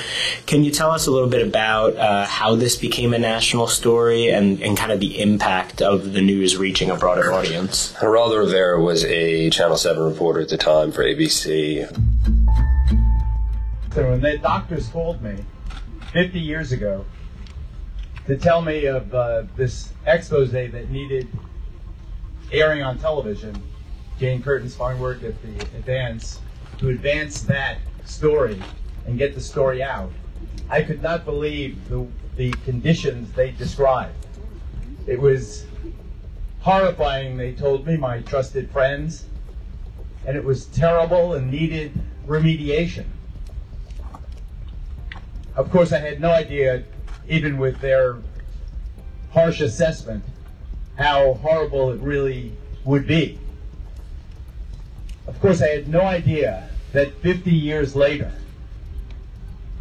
can 0.45 0.65
you 0.65 0.71
tell 0.71 0.91
us 0.91 1.07
a 1.07 1.11
little 1.11 1.29
bit 1.29 1.47
about 1.47 1.95
uh, 1.95 2.25
how 2.25 2.55
this 2.55 2.75
became 2.75 3.13
a 3.13 3.19
national 3.19 3.67
story 3.67 4.27
and, 4.27 4.61
and 4.61 4.77
kind 4.77 4.91
of 4.91 4.99
the 4.99 5.21
impact 5.21 5.81
of 5.81 6.11
the 6.11 6.21
news 6.21 6.57
reaching 6.57 6.89
a 6.89 6.97
broader 6.97 7.31
audience? 7.31 7.93
Geraldo 7.93 8.39
Rivera 8.39 8.81
was 8.83 9.05
a 9.05 9.49
Channel 9.51 9.77
7 9.77 10.03
reporter 10.03 10.41
at 10.41 10.49
the 10.49 10.57
time 10.57 10.91
for 10.91 11.05
ABC. 11.05 11.87
So 13.93 14.09
when 14.09 14.19
the 14.19 14.37
doctors 14.37 14.89
called 14.89 15.21
me, 15.23 15.37
50 16.17 16.39
years 16.39 16.71
ago 16.71 17.05
to 18.25 18.35
tell 18.37 18.63
me 18.63 18.85
of 18.85 19.13
uh, 19.13 19.43
this 19.55 19.93
expose 20.07 20.51
that 20.51 20.89
needed 20.89 21.27
airing 22.51 22.81
on 22.81 22.97
television. 22.97 23.55
Jane 24.17 24.41
Kurtin's 24.41 24.75
fine 24.75 24.99
work 24.99 25.21
at 25.21 25.39
the 25.43 25.61
Advance 25.77 26.39
to 26.79 26.89
advance 26.89 27.41
that 27.41 27.77
story 28.05 28.59
and 29.05 29.19
get 29.19 29.35
the 29.35 29.39
story 29.39 29.83
out. 29.83 30.11
I 30.71 30.81
could 30.81 31.03
not 31.03 31.23
believe 31.23 31.87
the, 31.87 32.07
the 32.35 32.49
conditions 32.65 33.31
they 33.33 33.51
described. 33.51 34.15
It 35.05 35.21
was 35.21 35.67
horrifying, 36.61 37.37
they 37.37 37.53
told 37.53 37.85
me, 37.85 37.95
my 37.95 38.21
trusted 38.21 38.71
friends, 38.71 39.25
and 40.25 40.35
it 40.35 40.43
was 40.43 40.65
terrible 40.65 41.35
and 41.35 41.51
needed 41.51 41.91
remediation. 42.25 43.05
Of 45.57 45.71
course, 45.71 45.91
I 45.91 45.97
had 45.97 46.21
no 46.21 46.29
idea, 46.29 46.83
even 47.27 47.57
with 47.57 47.81
their 47.81 48.17
harsh 49.31 49.59
assessment, 49.59 50.23
how 50.99 51.33
horrible 51.33 51.91
it 51.91 51.99
really 51.99 52.53
would 52.85 53.07
be. 53.07 53.39
Of 55.25 55.39
course, 55.41 55.63
I 55.63 55.69
had 55.69 55.87
no 55.87 56.01
idea 56.01 56.69
that 56.93 57.11
50 57.21 57.51
years 57.51 57.95
later, 57.95 58.31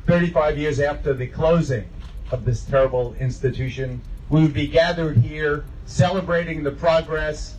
35 0.06 0.56
years 0.56 0.80
after 0.80 1.12
the 1.12 1.26
closing 1.26 1.84
of 2.30 2.46
this 2.46 2.64
terrible 2.64 3.14
institution, 3.20 4.00
we 4.30 4.40
would 4.40 4.54
be 4.54 4.66
gathered 4.66 5.18
here 5.18 5.66
celebrating 5.84 6.62
the 6.62 6.72
progress, 6.72 7.54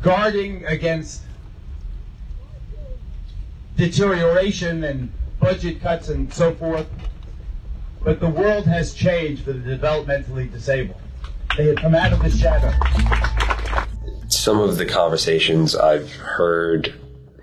guarding 0.00 0.64
against 0.64 1.22
deterioration 3.76 4.84
and 4.84 5.12
budget 5.38 5.82
cuts 5.82 6.08
and 6.08 6.32
so 6.32 6.54
forth, 6.54 6.86
but 8.04 8.20
the 8.20 8.28
world 8.28 8.66
has 8.66 8.94
changed 8.94 9.44
for 9.44 9.52
the 9.52 9.76
developmentally 9.76 10.50
disabled. 10.50 11.00
They 11.56 11.66
have 11.66 11.76
come 11.76 11.94
out 11.94 12.12
of 12.12 12.22
the 12.22 12.30
shadow. 12.30 12.72
Some 14.28 14.60
of 14.60 14.78
the 14.78 14.86
conversations 14.86 15.76
I've 15.76 16.12
heard 16.12 16.94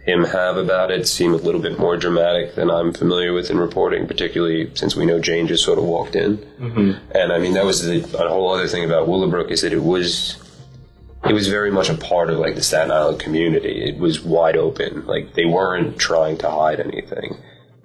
him 0.05 0.23
have 0.23 0.57
about 0.57 0.91
it 0.91 1.07
seem 1.07 1.33
a 1.33 1.37
little 1.37 1.61
bit 1.61 1.77
more 1.77 1.97
dramatic 1.97 2.55
than 2.55 2.71
I'm 2.71 2.93
familiar 2.93 3.33
with 3.33 3.51
in 3.51 3.59
reporting, 3.59 4.07
particularly 4.07 4.71
since 4.73 4.95
we 4.95 5.05
know 5.05 5.19
Jane 5.19 5.47
just 5.47 5.63
sort 5.63 5.77
of 5.77 5.85
walked 5.85 6.15
in. 6.15 6.37
Mm-hmm. 6.37 7.15
And 7.15 7.31
I 7.31 7.37
mean, 7.37 7.53
that 7.53 7.65
was 7.65 7.85
the, 7.85 8.03
a 8.17 8.29
whole 8.29 8.51
other 8.53 8.67
thing 8.67 8.83
about 8.83 9.07
Willowbrook 9.07 9.51
is 9.51 9.61
that 9.61 9.73
it 9.73 9.83
was 9.83 10.37
it 11.25 11.33
was 11.33 11.47
very 11.47 11.69
much 11.69 11.89
a 11.89 11.95
part 11.95 12.29
of 12.29 12.39
like 12.39 12.55
the 12.55 12.63
Staten 12.63 12.91
Island 12.91 13.19
community. 13.19 13.83
It 13.83 13.97
was 13.97 14.21
wide 14.21 14.55
open. 14.55 15.05
Like 15.05 15.33
they 15.33 15.45
weren't 15.45 15.97
trying 15.99 16.37
to 16.39 16.49
hide 16.49 16.79
anything. 16.79 17.37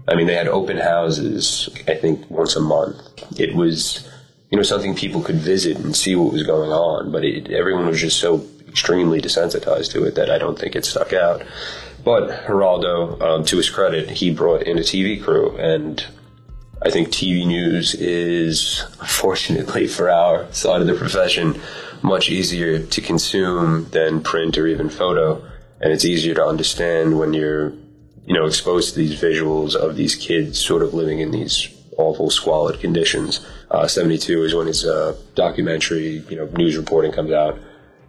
I 0.07 0.15
mean, 0.15 0.27
they 0.27 0.35
had 0.35 0.49
open 0.49 0.77
houses, 0.77 1.69
I 1.89 1.95
think, 1.95 2.31
once 2.31 2.57
a 2.57 2.61
month. 2.61 3.01
It 3.39 3.55
was, 3.55 4.09
you 4.51 4.57
know, 4.57 4.63
something 4.63 4.95
people 4.95 5.23
could 5.23 5.37
visit 5.37 5.79
and 5.79 5.97
see 5.97 6.15
what 6.15 6.33
was 6.33 6.43
going 6.43 6.71
on, 6.71 7.11
but 7.11 7.25
it, 7.25 7.51
everyone 7.51 7.87
was 7.87 8.01
just 8.01 8.21
so 8.21 8.47
extremely 8.69 9.21
desensitized 9.21 9.93
to 9.93 10.05
it 10.05 10.17
that 10.17 10.31
I 10.31 10.39
don't 10.39 10.59
think 10.59 10.77
it 10.77 10.85
stuck 10.85 11.13
out. 11.13 11.43
But 12.05 12.45
Geraldo, 12.45 13.21
um, 13.23 13.45
to 13.47 13.57
his 13.57 13.71
credit, 13.71 14.11
he 14.11 14.31
brought 14.31 14.63
in 14.63 14.77
a 14.77 14.83
TV 14.83 15.23
crew, 15.23 15.57
and 15.57 16.05
I 16.83 16.91
think 16.91 17.09
TV 17.09 17.47
news 17.47 17.95
is, 17.95 18.85
fortunately 19.07 19.87
for 19.87 20.11
our 20.11 20.53
side 20.53 20.83
of 20.83 20.87
the 20.87 20.95
profession, 20.95 21.59
much 22.03 22.29
easier 22.29 22.85
to 22.85 23.01
consume 23.01 23.89
than 23.91 24.23
print 24.23 24.59
or 24.59 24.67
even 24.67 24.91
photo. 24.91 25.43
And 25.81 25.93
it's 25.93 26.05
easier 26.05 26.35
to 26.35 26.45
understand 26.45 27.19
when 27.19 27.33
you're 27.33 27.73
you 28.27 28.35
know, 28.35 28.47
exposed 28.47 28.95
to 28.95 29.01
these 29.01 29.21
visuals 29.21 29.75
of 29.75 29.97
these 29.97 30.15
kids 30.15 30.59
sort 30.59 30.83
of 30.83 30.95
living 30.95 31.21
in 31.21 31.31
these 31.31 31.69
awful, 31.97 32.31
squalid 32.31 32.81
conditions. 32.81 33.45
Uh, 33.71 33.87
72 33.87 34.45
is 34.45 34.55
when 34.55 34.67
his 34.67 34.85
uh, 34.85 35.17
documentary, 35.35 36.25
you 36.29 36.37
know, 36.37 36.47
news 36.57 36.77
reporting 36.77 37.13
comes 37.13 37.33
out. 37.33 37.59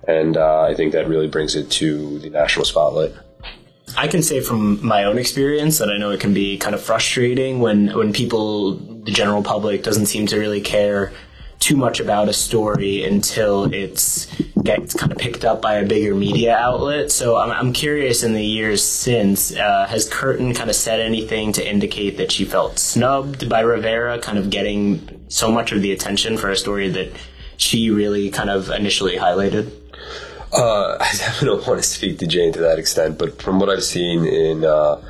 And 0.07 0.37
uh, 0.37 0.61
I 0.61 0.75
think 0.75 0.93
that 0.93 1.07
really 1.07 1.27
brings 1.27 1.55
it 1.55 1.69
to 1.71 2.19
the 2.19 2.29
national 2.29 2.65
spotlight. 2.65 3.13
I 3.97 4.07
can 4.07 4.21
say 4.21 4.41
from 4.41 4.85
my 4.85 5.03
own 5.03 5.17
experience 5.17 5.77
that 5.77 5.89
I 5.89 5.97
know 5.97 6.11
it 6.11 6.19
can 6.19 6.33
be 6.33 6.57
kind 6.57 6.75
of 6.75 6.81
frustrating 6.81 7.59
when, 7.59 7.95
when 7.95 8.13
people, 8.13 8.75
the 8.75 9.11
general 9.11 9.43
public, 9.43 9.83
doesn't 9.83 10.07
seem 10.07 10.27
to 10.27 10.39
really 10.39 10.61
care 10.61 11.13
too 11.65 11.75
much 11.75 11.99
about 11.99 12.29
a 12.29 12.33
story 12.33 13.03
until 13.03 13.73
it's 13.73 14.27
gets 14.63 14.93
kind 14.93 15.11
of 15.11 15.17
picked 15.17 15.43
up 15.43 15.63
by 15.63 15.73
a 15.75 15.85
bigger 15.85 16.13
media 16.13 16.55
outlet. 16.55 17.11
So 17.11 17.37
I'm, 17.37 17.49
I'm 17.49 17.73
curious 17.73 18.21
in 18.21 18.33
the 18.33 18.43
years 18.43 18.83
since, 18.83 19.51
uh, 19.55 19.87
has 19.87 20.07
Kurtin 20.07 20.55
kind 20.55 20.69
of 20.69 20.75
said 20.75 20.99
anything 20.99 21.53
to 21.53 21.67
indicate 21.67 22.17
that 22.17 22.31
she 22.31 22.45
felt 22.45 22.77
snubbed 22.77 23.49
by 23.49 23.61
Rivera, 23.61 24.19
kind 24.19 24.37
of 24.37 24.51
getting 24.51 25.25
so 25.27 25.51
much 25.51 25.71
of 25.71 25.81
the 25.81 25.91
attention 25.91 26.37
for 26.37 26.51
a 26.51 26.55
story 26.55 26.87
that 26.89 27.11
she 27.57 27.89
really 27.89 28.29
kind 28.29 28.51
of 28.51 28.69
initially 28.69 29.15
highlighted? 29.15 29.71
Uh, 30.53 30.97
I 31.01 31.43
don't 31.43 31.65
want 31.65 31.81
to 31.81 31.87
speak 31.87 32.19
to 32.19 32.27
Jane 32.27 32.53
to 32.53 32.59
that 32.59 32.77
extent, 32.77 33.17
but 33.17 33.41
from 33.41 33.59
what 33.59 33.69
I've 33.69 33.83
seen 33.83 34.23
in 34.23 34.63
uh, 34.63 35.01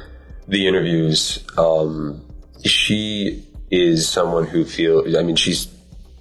the 0.47 0.67
interviews, 0.67 1.45
um, 1.57 2.25
she 2.63 3.43
is 3.69 4.07
someone 4.07 4.45
who 4.45 4.63
feels. 4.63 5.15
I 5.15 5.21
mean, 5.21 5.35
she's 5.35 5.74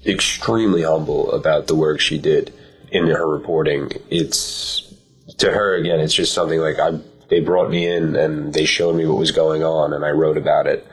extremely 0.06 0.82
humble 0.82 1.30
about 1.32 1.66
the 1.66 1.74
work 1.74 2.00
she 2.00 2.18
did 2.18 2.52
in 2.90 3.08
her 3.08 3.26
reporting. 3.26 3.90
It's 4.10 4.94
to 5.38 5.50
her 5.50 5.74
again. 5.74 6.00
It's 6.00 6.14
just 6.14 6.34
something 6.34 6.60
like 6.60 6.78
I. 6.78 6.98
They 7.30 7.40
brought 7.40 7.70
me 7.70 7.86
in 7.86 8.16
and 8.16 8.52
they 8.52 8.66
showed 8.66 8.96
me 8.96 9.06
what 9.06 9.18
was 9.18 9.32
going 9.32 9.62
on, 9.62 9.92
and 9.92 10.04
I 10.04 10.10
wrote 10.10 10.36
about 10.36 10.66
it. 10.66 10.86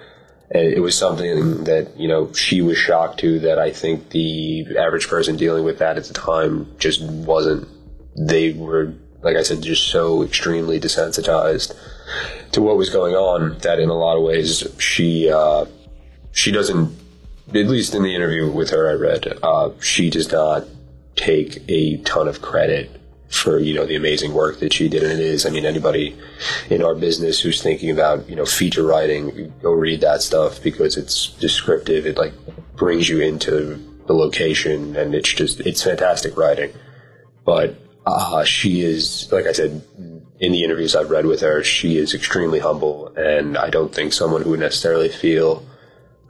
It 0.49 0.81
was 0.81 0.97
something 0.97 1.63
that 1.63 1.97
you 1.97 2.07
know 2.07 2.33
she 2.33 2.61
was 2.61 2.77
shocked 2.77 3.19
to. 3.21 3.39
That 3.39 3.59
I 3.59 3.71
think 3.71 4.09
the 4.09 4.65
average 4.77 5.07
person 5.07 5.37
dealing 5.37 5.63
with 5.63 5.79
that 5.79 5.97
at 5.97 6.05
the 6.05 6.13
time 6.13 6.73
just 6.77 7.01
wasn't. 7.01 7.67
They 8.17 8.53
were, 8.53 8.93
like 9.21 9.37
I 9.37 9.43
said, 9.43 9.61
just 9.61 9.87
so 9.87 10.23
extremely 10.23 10.79
desensitized 10.79 11.75
to 12.51 12.61
what 12.61 12.77
was 12.77 12.89
going 12.89 13.15
on 13.15 13.57
that 13.59 13.79
in 13.79 13.89
a 13.89 13.93
lot 13.93 14.17
of 14.17 14.23
ways 14.23 14.67
she 14.77 15.29
uh, 15.29 15.65
she 16.31 16.51
doesn't 16.51 16.97
at 17.53 17.67
least 17.67 17.95
in 17.95 18.03
the 18.03 18.15
interview 18.15 18.49
with 18.49 18.69
her 18.71 18.89
I 18.89 18.93
read, 18.93 19.37
uh, 19.43 19.71
she 19.79 20.09
does 20.09 20.31
not 20.31 20.65
take 21.15 21.63
a 21.67 21.97
ton 21.97 22.27
of 22.27 22.41
credit 22.41 22.89
for 23.29 23.59
you 23.59 23.73
know 23.73 23.85
the 23.85 23.95
amazing 23.95 24.33
work 24.33 24.59
that 24.59 24.73
she 24.73 24.89
did 24.89 25.03
and 25.03 25.13
it 25.13 25.19
is. 25.19 25.45
I 25.45 25.49
mean 25.49 25.65
anybody 25.65 26.17
in 26.69 26.83
our 26.83 26.95
business 26.95 27.39
who's 27.39 27.61
thinking 27.61 27.89
about 27.89 28.29
you 28.29 28.35
know 28.35 28.45
feature 28.45 28.83
writing 28.83 29.53
go 29.61 29.71
read 29.71 30.01
that 30.01 30.21
stuff 30.21 30.61
because 30.61 30.97
it's 30.97 31.27
descriptive. 31.39 32.05
It 32.05 32.17
like 32.17 32.33
brings 32.75 33.07
you 33.07 33.21
into 33.21 33.79
the 34.07 34.13
location 34.13 34.95
and 34.95 35.15
it's 35.15 35.29
just 35.29 35.61
it's 35.61 35.83
fantastic 35.83 36.37
writing. 36.37 36.73
But 37.45 37.75
uh, 38.05 38.43
she 38.43 38.81
is 38.81 39.31
like 39.31 39.45
i 39.45 39.51
said 39.51 39.81
in 40.39 40.51
the 40.51 40.63
interviews 40.63 40.95
i've 40.95 41.09
read 41.09 41.25
with 41.25 41.41
her 41.41 41.63
she 41.63 41.97
is 41.97 42.13
extremely 42.13 42.59
humble 42.59 43.13
and 43.15 43.57
i 43.57 43.69
don't 43.69 43.93
think 43.93 44.11
someone 44.11 44.41
who 44.41 44.51
would 44.51 44.59
necessarily 44.59 45.09
feel 45.09 45.65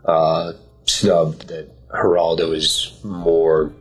uh, 0.06 0.52
snubbed 0.86 1.48
that 1.48 1.70
Geraldo 1.90 2.56
is 2.56 3.00
more 3.04 3.72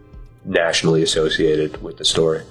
nationally 0.45 1.03
associated 1.03 1.83
with 1.83 1.99
the 1.99 2.05
story. 2.05 2.43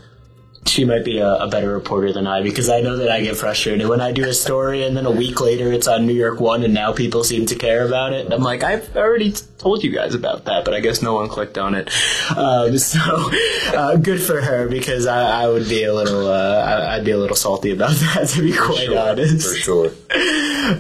She 0.66 0.86
might 0.86 1.04
be 1.04 1.20
a, 1.20 1.28
a, 1.28 1.48
better 1.48 1.72
reporter 1.74 2.14
than 2.14 2.28
I 2.28 2.44
because 2.44 2.70
I 2.70 2.82
know 2.82 2.98
that 2.98 3.10
I 3.10 3.22
get 3.22 3.36
frustrated 3.38 3.88
when 3.88 4.02
I 4.02 4.12
do 4.12 4.28
a 4.28 4.34
story 4.34 4.84
and 4.84 4.96
then 4.96 5.06
a 5.06 5.12
week 5.12 5.42
later 5.42 5.72
it's 5.72 5.88
on 5.88 6.06
New 6.06 6.14
York 6.14 6.40
One 6.40 6.64
and 6.64 6.74
now 6.74 6.94
people 6.94 7.24
seem 7.24 7.46
to 7.48 7.56
care 7.56 7.88
about 7.88 8.14
it. 8.14 8.32
I'm 8.32 8.44
like, 8.44 8.64
I've 8.64 8.96
already 8.96 9.34
told 9.58 9.84
you 9.84 9.92
guys 9.92 10.16
about 10.16 10.46
that, 10.46 10.66
but 10.66 10.74
I 10.74 10.80
guess 10.80 11.02
no 11.02 11.16
one 11.16 11.28
clicked 11.28 11.58
on 11.58 11.76
it. 11.76 11.92
Um, 12.36 12.78
so 12.78 13.00
uh, 13.76 13.96
good 13.98 14.22
for 14.22 14.42
her 14.42 14.68
because 14.68 15.06
I, 15.06 15.44
I 15.44 15.48
would 15.48 15.68
be 15.68 15.84
a 15.84 15.94
little, 15.94 16.28
uh, 16.28 16.88
I'd 16.90 17.06
be 17.06 17.12
a 17.12 17.18
little 17.18 17.36
salty 17.36 17.72
about 17.72 17.92
that 17.96 18.30
to 18.30 18.42
be 18.42 18.54
quite 18.54 18.86
sure, 18.86 18.98
honest. 18.98 19.48
For 19.48 19.56
sure. 19.56 19.92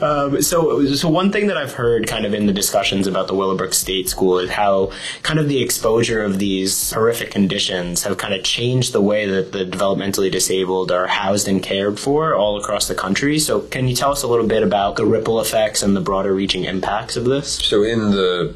um, 0.03 0.41
so, 0.41 0.85
so 0.93 1.09
one 1.09 1.31
thing 1.31 1.47
that 1.47 1.57
I've 1.57 1.73
heard 1.73 2.07
kind 2.07 2.25
of 2.25 2.33
in 2.33 2.45
the 2.45 2.53
discussions 2.53 3.07
about 3.07 3.27
the 3.27 3.35
Willowbrook 3.35 3.73
State 3.73 4.09
School 4.09 4.39
is 4.39 4.49
how 4.49 4.91
kind 5.23 5.39
of 5.39 5.47
the 5.47 5.61
exposure 5.61 6.21
of 6.21 6.39
these 6.39 6.91
horrific 6.91 7.31
conditions 7.31 8.03
have 8.03 8.17
kind 8.17 8.33
of 8.33 8.43
changed 8.43 8.93
the 8.93 9.01
way 9.01 9.25
that 9.25 9.51
the 9.51 9.65
developmentally 9.71 10.31
disabled 10.31 10.91
are 10.91 11.07
housed 11.07 11.47
and 11.47 11.61
cared 11.61 11.99
for 11.99 12.35
all 12.35 12.57
across 12.57 12.87
the 12.87 12.95
country. 12.95 13.39
So, 13.39 13.61
can 13.61 13.87
you 13.87 13.95
tell 13.95 14.11
us 14.11 14.23
a 14.23 14.27
little 14.27 14.47
bit 14.47 14.63
about 14.63 14.95
the 14.95 15.05
ripple 15.05 15.39
effects 15.39 15.83
and 15.83 15.95
the 15.95 16.01
broader 16.01 16.33
reaching 16.33 16.65
impacts 16.65 17.15
of 17.15 17.25
this? 17.25 17.53
So, 17.53 17.83
in 17.83 18.11
the 18.11 18.55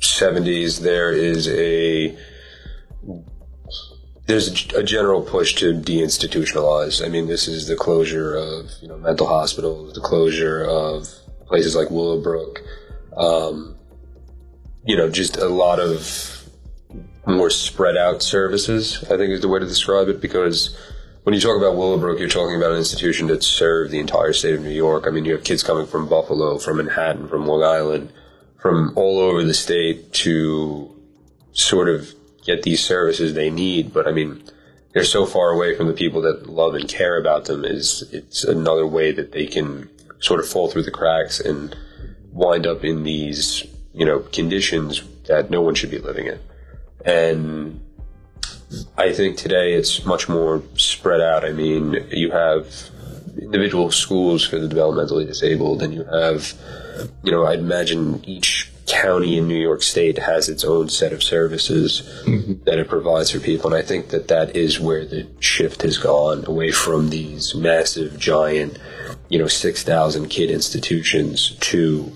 70s, 0.00 0.80
there 0.80 1.12
is 1.12 1.48
a 1.48 2.16
there's 4.26 4.72
a 4.72 4.82
general 4.82 5.22
push 5.22 5.54
to 5.56 5.74
deinstitutionalize. 5.74 7.04
I 7.04 7.08
mean, 7.08 7.26
this 7.26 7.48
is 7.48 7.66
the 7.66 7.76
closure 7.76 8.34
of 8.34 8.70
you 8.80 8.88
know 8.88 8.96
mental 8.96 9.26
hospitals, 9.26 9.94
the 9.94 10.00
closure 10.00 10.62
of 10.64 11.08
places 11.46 11.74
like 11.74 11.90
Willowbrook. 11.90 12.60
Um, 13.16 13.76
you 14.84 14.96
know, 14.96 15.10
just 15.10 15.36
a 15.36 15.48
lot 15.48 15.80
of 15.80 16.41
more 17.26 17.50
spread 17.50 17.96
out 17.96 18.22
services. 18.22 19.04
I 19.04 19.16
think 19.16 19.30
is 19.30 19.40
the 19.40 19.48
way 19.48 19.60
to 19.60 19.66
describe 19.66 20.08
it 20.08 20.20
because 20.20 20.76
when 21.24 21.34
you 21.34 21.40
talk 21.40 21.56
about 21.56 21.76
Willowbrook, 21.76 22.18
you're 22.18 22.28
talking 22.28 22.56
about 22.56 22.72
an 22.72 22.78
institution 22.78 23.28
that 23.28 23.44
served 23.44 23.92
the 23.92 24.00
entire 24.00 24.32
state 24.32 24.54
of 24.54 24.62
New 24.62 24.70
York. 24.70 25.04
I 25.06 25.10
mean, 25.10 25.24
you 25.24 25.32
have 25.32 25.44
kids 25.44 25.62
coming 25.62 25.86
from 25.86 26.08
Buffalo, 26.08 26.58
from 26.58 26.78
Manhattan, 26.78 27.28
from 27.28 27.46
Long 27.46 27.62
Island, 27.62 28.12
from 28.58 28.92
all 28.96 29.20
over 29.20 29.44
the 29.44 29.54
state 29.54 30.12
to 30.14 30.90
sort 31.52 31.88
of 31.88 32.12
get 32.44 32.64
these 32.64 32.84
services 32.84 33.34
they 33.34 33.50
need. 33.50 33.92
But 33.92 34.08
I 34.08 34.12
mean, 34.12 34.42
they're 34.92 35.04
so 35.04 35.26
far 35.26 35.50
away 35.50 35.76
from 35.76 35.86
the 35.86 35.92
people 35.92 36.22
that 36.22 36.48
love 36.48 36.74
and 36.74 36.88
care 36.88 37.16
about 37.18 37.44
them. 37.44 37.64
Is 37.64 38.02
it's 38.12 38.42
another 38.42 38.86
way 38.86 39.12
that 39.12 39.32
they 39.32 39.46
can 39.46 39.88
sort 40.18 40.40
of 40.40 40.48
fall 40.48 40.68
through 40.68 40.84
the 40.84 40.90
cracks 40.90 41.40
and 41.40 41.76
wind 42.32 42.66
up 42.66 42.84
in 42.84 43.04
these 43.04 43.66
you 43.92 44.04
know 44.04 44.20
conditions 44.20 45.02
that 45.28 45.50
no 45.50 45.60
one 45.60 45.74
should 45.74 45.90
be 45.90 45.98
living 45.98 46.26
in. 46.26 46.40
And 47.04 47.80
I 48.96 49.12
think 49.12 49.36
today 49.36 49.74
it's 49.74 50.04
much 50.04 50.28
more 50.28 50.62
spread 50.76 51.20
out. 51.20 51.44
I 51.44 51.52
mean, 51.52 52.06
you 52.10 52.30
have 52.30 52.66
individual 53.40 53.90
schools 53.90 54.44
for 54.46 54.58
the 54.58 54.72
developmentally 54.72 55.26
disabled, 55.26 55.82
and 55.82 55.92
you 55.94 56.04
have, 56.04 56.54
you 57.22 57.32
know, 57.32 57.46
I'd 57.46 57.58
imagine 57.58 58.24
each 58.24 58.72
county 58.86 59.38
in 59.38 59.48
New 59.48 59.60
York 59.60 59.82
State 59.82 60.18
has 60.18 60.48
its 60.48 60.64
own 60.64 60.88
set 60.88 61.12
of 61.12 61.22
services 61.22 62.02
mm-hmm. 62.24 62.62
that 62.64 62.78
it 62.78 62.88
provides 62.88 63.30
for 63.30 63.40
people. 63.40 63.72
And 63.72 63.82
I 63.82 63.86
think 63.86 64.08
that 64.08 64.28
that 64.28 64.54
is 64.56 64.80
where 64.80 65.04
the 65.04 65.26
shift 65.40 65.82
has 65.82 65.98
gone 65.98 66.44
away 66.46 66.72
from 66.72 67.10
these 67.10 67.54
massive, 67.54 68.18
giant, 68.18 68.78
you 69.28 69.38
know, 69.38 69.46
6,000 69.46 70.28
kid 70.28 70.50
institutions 70.50 71.56
to 71.60 72.12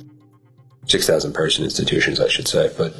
6,000 0.86 1.32
person 1.32 1.64
institutions, 1.64 2.20
I 2.20 2.28
should 2.28 2.48
say. 2.48 2.70
But 2.76 2.94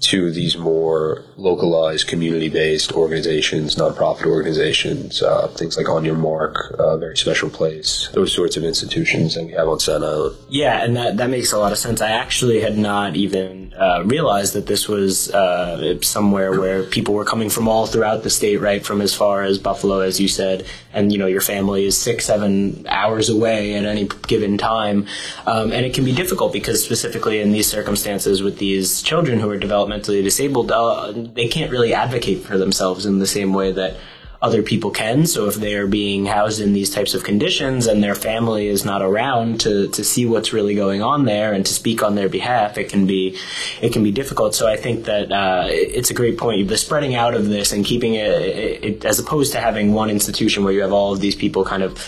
to 0.00 0.30
these 0.30 0.56
more 0.56 1.22
localized, 1.36 2.06
community-based 2.06 2.92
organizations, 2.92 3.76
nonprofit 3.76 4.26
organizations, 4.26 5.22
uh, 5.22 5.48
things 5.48 5.76
like 5.76 5.88
On 5.88 6.04
Your 6.04 6.16
Mark, 6.16 6.74
uh, 6.78 6.96
Very 6.96 7.16
Special 7.16 7.50
Place, 7.50 8.08
those 8.14 8.32
sorts 8.32 8.56
of 8.56 8.64
institutions 8.64 9.34
that 9.34 9.44
we 9.44 9.52
have 9.52 9.68
on 9.68 9.78
Staten 9.78 10.02
Island. 10.02 10.36
Yeah, 10.48 10.82
and 10.82 10.96
that, 10.96 11.18
that 11.18 11.28
makes 11.28 11.52
a 11.52 11.58
lot 11.58 11.72
of 11.72 11.78
sense. 11.78 12.00
I 12.00 12.10
actually 12.10 12.60
had 12.60 12.78
not 12.78 13.14
even 13.16 13.74
uh, 13.74 14.02
realized 14.04 14.54
that 14.54 14.66
this 14.66 14.88
was 14.88 15.30
uh, 15.32 16.00
somewhere 16.00 16.58
where 16.58 16.82
people 16.82 17.14
were 17.14 17.24
coming 17.24 17.50
from 17.50 17.68
all 17.68 17.86
throughout 17.86 18.22
the 18.22 18.30
state, 18.30 18.56
right, 18.56 18.84
from 18.84 19.02
as 19.02 19.14
far 19.14 19.42
as 19.42 19.58
Buffalo, 19.58 20.00
as 20.00 20.18
you 20.18 20.28
said, 20.28 20.64
and, 20.92 21.12
you 21.12 21.18
know, 21.18 21.26
your 21.26 21.40
family 21.40 21.84
is 21.84 21.96
six, 21.96 22.24
seven 22.24 22.86
hours 22.88 23.28
away 23.28 23.74
at 23.74 23.84
any 23.84 24.08
given 24.26 24.58
time. 24.58 25.06
Um, 25.46 25.72
and 25.72 25.86
it 25.86 25.94
can 25.94 26.04
be 26.04 26.12
difficult 26.12 26.52
because 26.52 26.84
specifically 26.84 27.40
in 27.40 27.52
these 27.52 27.68
circumstances 27.68 28.42
with 28.42 28.58
these 28.58 29.02
children 29.02 29.40
who 29.40 29.48
are 29.50 29.58
developmentally 29.58 30.22
disabled, 30.22 30.72
uh, 30.72 31.12
they 31.12 31.48
can't 31.48 31.70
really 31.70 31.94
advocate 31.94 32.42
for 32.42 32.58
themselves 32.58 33.06
in 33.06 33.18
the 33.18 33.26
same 33.26 33.52
way 33.52 33.72
that 33.72 33.96
other 34.42 34.62
people 34.62 34.90
can. 34.90 35.26
So 35.26 35.46
if 35.48 35.56
they 35.56 35.74
are 35.74 35.86
being 35.86 36.24
housed 36.24 36.60
in 36.60 36.72
these 36.72 36.88
types 36.90 37.12
of 37.12 37.24
conditions 37.24 37.86
and 37.86 38.02
their 38.02 38.14
family 38.14 38.68
is 38.68 38.84
not 38.86 39.02
around 39.02 39.60
to, 39.60 39.88
to 39.88 40.02
see 40.02 40.24
what's 40.24 40.52
really 40.52 40.74
going 40.74 41.02
on 41.02 41.26
there 41.26 41.52
and 41.52 41.64
to 41.66 41.74
speak 41.74 42.02
on 42.02 42.14
their 42.14 42.28
behalf, 42.28 42.78
it 42.78 42.88
can 42.88 43.06
be 43.06 43.36
it 43.82 43.92
can 43.92 44.02
be 44.02 44.12
difficult. 44.12 44.54
So 44.54 44.66
I 44.66 44.76
think 44.76 45.04
that 45.04 45.30
uh, 45.30 45.66
it's 45.68 46.10
a 46.10 46.14
great 46.14 46.38
point. 46.38 46.68
The 46.68 46.78
spreading 46.78 47.14
out 47.14 47.34
of 47.34 47.48
this 47.48 47.72
and 47.72 47.84
keeping 47.84 48.14
it, 48.14 48.30
it, 48.30 48.84
it, 48.84 49.04
as 49.04 49.18
opposed 49.18 49.52
to 49.52 49.60
having 49.60 49.92
one 49.92 50.08
institution 50.08 50.64
where 50.64 50.72
you 50.72 50.80
have 50.80 50.92
all 50.92 51.12
of 51.12 51.20
these 51.20 51.36
people 51.36 51.64
kind 51.64 51.82
of 51.82 51.98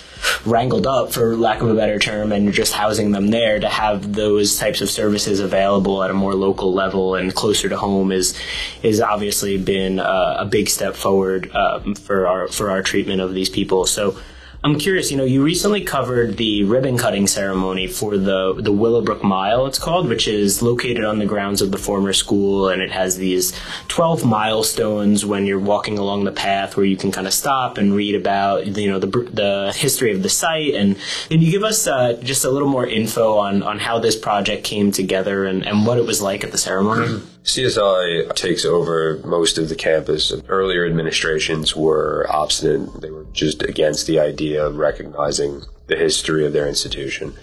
wrangled 0.44 0.86
up, 0.86 1.12
for 1.12 1.36
lack 1.36 1.60
of 1.60 1.68
a 1.68 1.74
better 1.74 1.98
term, 1.98 2.32
and 2.32 2.52
just 2.52 2.72
housing 2.72 3.10
them 3.12 3.28
there. 3.28 3.60
To 3.60 3.68
have 3.68 4.12
those 4.14 4.58
types 4.58 4.80
of 4.80 4.90
services 4.90 5.40
available 5.40 6.02
at 6.02 6.10
a 6.10 6.14
more 6.14 6.34
local 6.34 6.72
level 6.72 7.14
and 7.14 7.34
closer 7.34 7.68
to 7.68 7.76
home 7.76 8.12
is 8.12 8.38
is 8.82 9.00
obviously 9.00 9.58
been 9.58 9.98
uh, 9.98 10.36
a 10.38 10.44
big 10.44 10.68
step 10.68 10.94
forward 10.94 11.50
um, 11.54 11.94
for 11.94 12.26
our 12.26 12.48
for 12.48 12.70
our 12.70 12.82
treatment 12.82 13.20
of 13.20 13.34
these 13.34 13.48
people. 13.48 13.86
So 13.86 14.16
I'm 14.64 14.78
curious, 14.78 15.10
you 15.10 15.16
know, 15.16 15.24
you 15.24 15.42
recently 15.42 15.82
covered 15.82 16.36
the 16.36 16.62
ribbon 16.62 16.96
cutting 16.96 17.26
ceremony 17.26 17.88
for 17.88 18.16
the 18.16 18.54
the 18.54 18.70
Willowbrook 18.70 19.24
Mile, 19.24 19.66
it's 19.66 19.78
called, 19.78 20.08
which 20.08 20.28
is 20.28 20.62
located 20.62 21.02
on 21.04 21.18
the 21.18 21.26
grounds 21.26 21.60
of 21.60 21.72
the 21.72 21.78
former 21.78 22.12
school, 22.12 22.68
and 22.68 22.80
it 22.80 22.92
has 22.92 23.16
these 23.16 23.52
12 23.88 24.24
milestones 24.24 25.26
when 25.26 25.46
you're 25.46 25.58
walking 25.58 25.98
along 25.98 26.24
the 26.24 26.32
path 26.32 26.76
where 26.76 26.86
you 26.86 26.96
can 26.96 27.10
kind 27.10 27.26
of 27.26 27.32
stop 27.32 27.76
and 27.76 27.92
read 27.92 28.14
about, 28.14 28.64
you 28.66 28.88
know, 28.88 29.00
the 29.00 29.08
the 29.32 29.72
history 29.74 30.12
of 30.12 30.22
the 30.22 30.28
site. 30.28 30.74
And 30.74 30.96
can 31.28 31.40
you 31.40 31.50
give 31.50 31.64
us 31.64 31.88
uh, 31.88 32.12
just 32.22 32.44
a 32.44 32.50
little 32.50 32.68
more 32.68 32.86
info 32.86 33.38
on 33.38 33.64
on 33.64 33.80
how 33.80 33.98
this 33.98 34.14
project 34.14 34.62
came 34.62 34.92
together 34.92 35.44
and, 35.44 35.66
and 35.66 35.86
what 35.86 35.98
it 35.98 36.06
was 36.06 36.22
like 36.22 36.44
at 36.44 36.52
the 36.52 36.58
ceremony? 36.58 37.20
CSI 37.44 38.34
takes 38.34 38.64
over 38.64 39.20
most 39.24 39.58
of 39.58 39.68
the 39.68 39.74
campus. 39.74 40.32
Earlier 40.48 40.86
administrations 40.86 41.74
were 41.74 42.26
obstinate. 42.30 43.00
They 43.00 43.10
were 43.10 43.26
just 43.32 43.62
against 43.62 44.06
the 44.06 44.20
idea 44.20 44.64
of 44.64 44.76
recognizing 44.76 45.62
the 45.88 45.96
history 45.96 46.46
of 46.46 46.52
their 46.52 46.68
institution. 46.68 47.34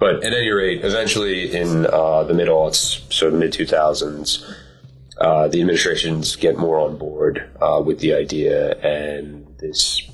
But 0.00 0.24
at 0.24 0.32
any 0.32 0.50
rate, 0.50 0.84
eventually 0.84 1.54
in 1.54 1.86
uh, 1.86 2.24
the 2.24 2.34
mid 2.34 2.48
aughts, 2.48 3.12
so 3.12 3.30
mid 3.30 3.52
2000s, 3.52 4.44
uh, 5.20 5.48
the 5.48 5.60
administrations 5.60 6.36
get 6.36 6.58
more 6.58 6.78
on 6.78 6.96
board 6.98 7.48
uh, 7.60 7.82
with 7.84 8.00
the 8.00 8.14
idea, 8.14 8.76
and 8.78 9.46
this 9.58 10.08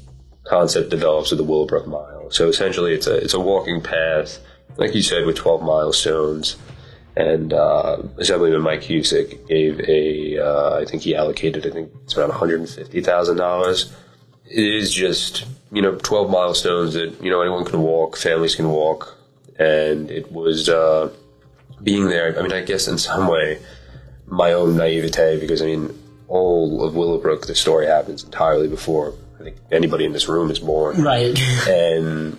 concept 0.44 0.90
develops 0.90 1.32
of 1.32 1.38
the 1.38 1.44
Willowbrook 1.44 1.86
Mile. 1.86 2.30
So 2.30 2.48
essentially, 2.48 2.94
it's 2.94 3.06
a 3.06 3.16
it's 3.16 3.34
a 3.34 3.40
walking 3.40 3.82
path, 3.82 4.38
like 4.76 4.94
you 4.94 5.02
said, 5.02 5.26
with 5.26 5.36
12 5.36 5.62
milestones 5.62 6.56
and 7.16 7.52
uh, 7.52 8.02
Assemblyman 8.18 8.62
Mike 8.62 8.82
Cusick 8.82 9.46
gave 9.46 9.80
a, 9.88 10.38
uh, 10.38 10.80
I 10.80 10.84
think 10.84 11.02
he 11.02 11.14
allocated, 11.14 11.66
I 11.66 11.70
think 11.70 11.92
it's 12.04 12.16
around 12.16 12.30
one 12.30 12.38
hundred 12.38 12.60
and 12.60 12.68
fifty 12.68 13.00
thousand 13.00 13.36
dollars. 13.36 13.92
It 14.46 14.74
is 14.74 14.92
just 14.92 15.46
you 15.72 15.80
know 15.80 15.94
twelve 15.96 16.30
milestones 16.30 16.94
that 16.94 17.22
you 17.22 17.30
know 17.30 17.40
anyone 17.40 17.64
can 17.64 17.82
walk, 17.82 18.16
families 18.16 18.54
can 18.54 18.68
walk, 18.68 19.16
and 19.58 20.10
it 20.10 20.30
was 20.32 20.68
uh, 20.68 21.10
being 21.82 22.08
there. 22.08 22.36
I 22.38 22.42
mean, 22.42 22.52
I 22.52 22.62
guess 22.62 22.88
in 22.88 22.98
some 22.98 23.28
way, 23.28 23.60
my 24.26 24.52
own 24.52 24.76
naivete 24.76 25.38
because 25.38 25.62
I 25.62 25.66
mean, 25.66 25.96
all 26.26 26.84
of 26.84 26.96
Willowbrook, 26.96 27.46
the 27.46 27.54
story 27.54 27.86
happens 27.86 28.24
entirely 28.24 28.68
before 28.68 29.14
I 29.38 29.44
think 29.44 29.56
anybody 29.70 30.04
in 30.04 30.12
this 30.12 30.28
room 30.28 30.50
is 30.50 30.58
born, 30.58 31.02
right? 31.02 31.38
and 31.68 32.38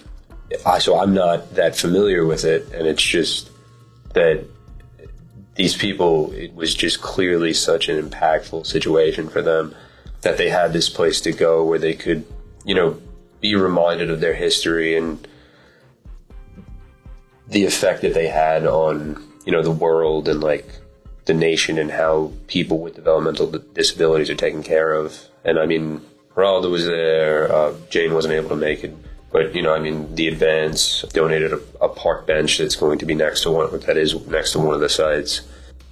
I, 0.66 0.80
so 0.80 1.00
I'm 1.00 1.14
not 1.14 1.56
that 1.56 1.78
familiar 1.78 2.26
with 2.26 2.44
it, 2.44 2.72
and 2.74 2.86
it's 2.88 3.02
just 3.02 3.50
that 4.14 4.46
these 5.56 5.76
people, 5.76 6.32
it 6.34 6.54
was 6.54 6.76
just 6.76 7.02
clearly 7.02 7.54
such 7.54 7.90
an 7.90 8.10
impactful 8.10 8.66
situation 8.66 9.30
for 9.30 9.42
them 9.42 9.74
that 10.22 10.38
they 10.38 10.50
had 10.50 10.74
this 10.74 10.90
place 10.90 11.22
to 11.22 11.32
go 11.32 11.64
where 11.64 11.80
they 11.80 11.94
could, 11.94 12.26
you 12.66 12.76
know, 12.76 13.00
be 13.40 13.56
reminded 13.56 14.10
of 14.10 14.20
their 14.20 14.34
history 14.34 14.98
and 14.98 15.28
the 17.48 17.66
effect 17.66 18.02
that 18.02 18.14
they 18.14 18.28
had 18.28 18.66
on, 18.66 19.24
you 19.46 19.52
know, 19.52 19.62
the 19.62 19.72
world 19.72 20.28
and 20.28 20.42
like 20.42 20.68
the 21.26 21.34
nation 21.34 21.78
and 21.78 21.92
how 21.92 22.32
people 22.48 22.80
with 22.80 22.96
developmental 22.96 23.48
disabilities 23.48 24.30
are 24.30 24.36
taken 24.36 24.64
care 24.64 24.94
of. 24.94 25.30
And 25.44 25.60
I 25.60 25.66
mean, 25.66 26.02
Geraldo 26.36 26.70
was 26.70 26.86
there, 26.86 27.52
uh, 27.52 27.74
Jane 27.90 28.14
wasn't 28.14 28.34
able 28.34 28.50
to 28.50 28.56
make 28.56 28.84
it. 28.84 28.94
But, 29.36 29.54
you 29.54 29.62
know, 29.62 29.74
I 29.74 29.80
mean, 29.80 30.16
the 30.16 30.30
advance 30.30 31.02
donated 31.12 31.52
a, 31.52 31.60
a, 31.82 31.90
park 31.90 32.26
bench 32.26 32.58
that's 32.58 32.78
going 32.78 33.00
to 33.00 33.06
be 33.06 33.16
next 33.16 33.44
to 33.44 33.52
one, 33.52 33.70
that 33.82 33.98
is 33.98 34.16
next 34.28 34.54
to 34.54 34.60
one 34.60 34.74
of 34.74 34.80
the 34.80 34.88
sites. 34.88 35.42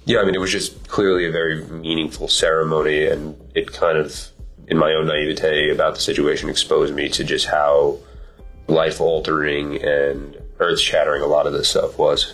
Yeah, 0.06 0.20
I 0.20 0.24
mean, 0.24 0.34
it 0.34 0.40
was 0.40 0.50
just 0.50 0.88
clearly 0.88 1.26
a 1.26 1.30
very 1.30 1.62
meaningful 1.66 2.26
ceremony, 2.28 3.04
and 3.04 3.36
it 3.54 3.70
kind 3.70 3.98
of, 3.98 4.30
in 4.66 4.78
my 4.78 4.94
own 4.94 5.08
naivete 5.08 5.68
about 5.68 5.94
the 5.94 6.00
situation, 6.00 6.48
exposed 6.48 6.94
me 6.94 7.10
to 7.10 7.22
just 7.22 7.44
how 7.44 7.98
life 8.66 8.98
altering 8.98 9.76
and 9.84 10.38
earth 10.58 10.80
shattering 10.80 11.20
a 11.20 11.26
lot 11.26 11.46
of 11.46 11.52
this 11.52 11.68
stuff 11.68 11.98
was. 11.98 12.32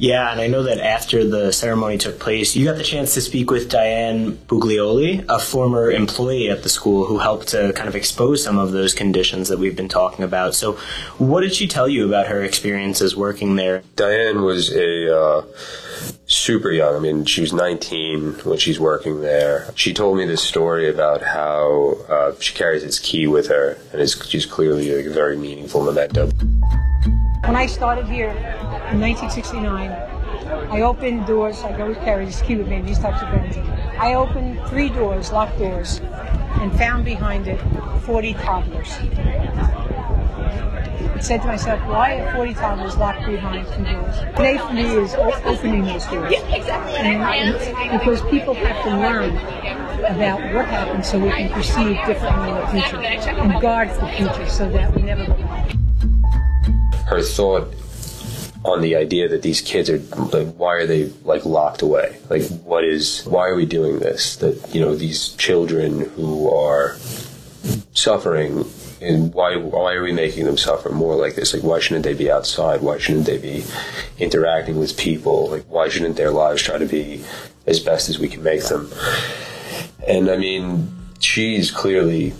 Yeah, 0.00 0.32
and 0.32 0.40
I 0.40 0.46
know 0.46 0.62
that 0.62 0.78
after 0.78 1.28
the 1.28 1.52
ceremony 1.52 1.98
took 1.98 2.18
place, 2.18 2.56
you 2.56 2.64
got 2.64 2.78
the 2.78 2.82
chance 2.82 3.12
to 3.12 3.20
speak 3.20 3.50
with 3.50 3.68
Diane 3.68 4.32
Buglioli, 4.32 5.26
a 5.28 5.38
former 5.38 5.90
employee 5.90 6.48
at 6.48 6.62
the 6.62 6.70
school 6.70 7.04
who 7.04 7.18
helped 7.18 7.48
to 7.48 7.74
kind 7.74 7.86
of 7.86 7.94
expose 7.94 8.42
some 8.42 8.56
of 8.56 8.72
those 8.72 8.94
conditions 8.94 9.48
that 9.48 9.58
we've 9.58 9.76
been 9.76 9.90
talking 9.90 10.24
about. 10.24 10.54
So, 10.54 10.78
what 11.18 11.42
did 11.42 11.54
she 11.54 11.68
tell 11.68 11.86
you 11.86 12.06
about 12.06 12.28
her 12.28 12.42
experiences 12.42 13.14
working 13.14 13.56
there? 13.56 13.82
Diane 13.96 14.40
was 14.40 14.74
a 14.74 15.14
uh, 15.14 15.44
super 16.26 16.70
young. 16.70 16.96
I 16.96 16.98
mean, 16.98 17.26
she 17.26 17.42
was 17.42 17.52
19 17.52 18.36
when 18.44 18.56
she's 18.56 18.80
working 18.80 19.20
there. 19.20 19.70
She 19.74 19.92
told 19.92 20.16
me 20.16 20.24
this 20.24 20.42
story 20.42 20.88
about 20.88 21.20
how 21.20 21.98
uh, 22.08 22.32
she 22.40 22.54
carries 22.54 22.84
this 22.84 22.98
key 22.98 23.26
with 23.26 23.48
her, 23.48 23.76
and 23.92 24.00
it's 24.00 24.26
she's 24.26 24.46
clearly 24.46 24.96
like, 24.96 25.04
a 25.04 25.10
very 25.10 25.36
meaningful 25.36 25.84
memento. 25.84 26.30
When 27.44 27.56
I 27.56 27.66
started 27.66 28.06
here 28.06 28.30
in 28.92 29.00
1969, 29.00 29.90
I 30.72 30.80
opened 30.80 31.26
doors. 31.26 31.62
I 31.62 31.80
always 31.80 31.96
carry 31.98 32.24
this 32.24 32.42
key 32.42 32.56
with 32.56 32.66
me, 32.68 32.80
these 32.80 32.98
types 32.98 33.22
of 33.22 33.30
things. 33.30 33.56
I 33.98 34.14
opened 34.14 34.60
three 34.68 34.88
doors, 34.88 35.30
locked 35.30 35.58
doors, 35.58 36.00
and 36.60 36.76
found 36.76 37.04
behind 37.04 37.46
it 37.46 37.60
40 38.02 38.34
toddlers. 38.34 38.90
I 41.00 41.20
said 41.20 41.42
to 41.42 41.46
myself, 41.46 41.80
why 41.86 42.20
are 42.20 42.34
40 42.34 42.54
toddlers 42.54 42.96
locked 42.96 43.26
behind 43.26 43.66
two 43.68 43.84
doors? 43.84 44.16
Today 44.36 44.58
for 44.58 44.72
me 44.72 44.82
is 44.82 45.14
opening 45.14 45.84
those 45.84 46.06
doors. 46.06 46.32
Yeah, 46.32 46.40
exactly. 46.56 46.94
And, 46.96 47.22
and 47.56 48.00
because 48.00 48.22
people 48.22 48.54
have 48.54 48.84
to 48.84 48.90
learn 48.90 49.36
about 50.06 50.40
what 50.52 50.66
happened 50.66 51.04
so 51.04 51.18
we 51.18 51.30
can 51.30 51.52
perceive 51.52 51.96
differently 52.06 52.48
in 52.48 52.56
the 52.56 52.66
future 52.68 52.96
and 52.96 53.60
guard 53.60 53.90
the 53.90 54.08
future 54.16 54.48
so 54.48 54.68
that 54.70 54.92
we 54.96 55.02
never 55.02 55.26
go 55.26 55.34
back. 55.34 55.70
her 57.06 57.22
thought 57.22 57.72
on 58.64 58.82
the 58.82 58.94
idea 58.94 59.28
that 59.28 59.42
these 59.42 59.60
kids 59.60 59.88
are 59.88 59.98
like 59.98 60.54
why 60.56 60.74
are 60.74 60.86
they 60.86 61.06
like 61.24 61.44
locked 61.44 61.82
away? 61.82 62.18
Like 62.28 62.42
what 62.62 62.84
is 62.84 63.24
why 63.24 63.48
are 63.48 63.54
we 63.54 63.66
doing 63.66 63.98
this? 63.98 64.36
That 64.36 64.74
you 64.74 64.80
know 64.80 64.94
these 64.94 65.30
children 65.30 66.10
who 66.10 66.52
are 66.52 66.96
suffering 67.92 68.64
and 69.00 69.32
why 69.32 69.56
why 69.56 69.94
are 69.94 70.02
we 70.02 70.12
making 70.12 70.44
them 70.44 70.58
suffer 70.58 70.90
more 70.90 71.16
like 71.16 71.36
this? 71.36 71.54
Like 71.54 71.62
why 71.62 71.80
shouldn't 71.80 72.04
they 72.04 72.14
be 72.14 72.30
outside? 72.30 72.82
Why 72.82 72.98
shouldn't 72.98 73.26
they 73.26 73.38
be 73.38 73.64
interacting 74.18 74.78
with 74.78 74.96
people? 74.98 75.48
Like 75.48 75.64
why 75.68 75.88
shouldn't 75.88 76.16
their 76.16 76.30
lives 76.30 76.62
try 76.62 76.76
to 76.76 76.86
be 76.86 77.24
as 77.66 77.80
best 77.80 78.08
as 78.08 78.18
we 78.18 78.28
can 78.28 78.42
make 78.42 78.64
them? 78.64 78.92
And 80.06 80.30
i 80.30 80.36
mean 80.36 80.99
she's 81.20 81.70
clearly, 81.70 82.32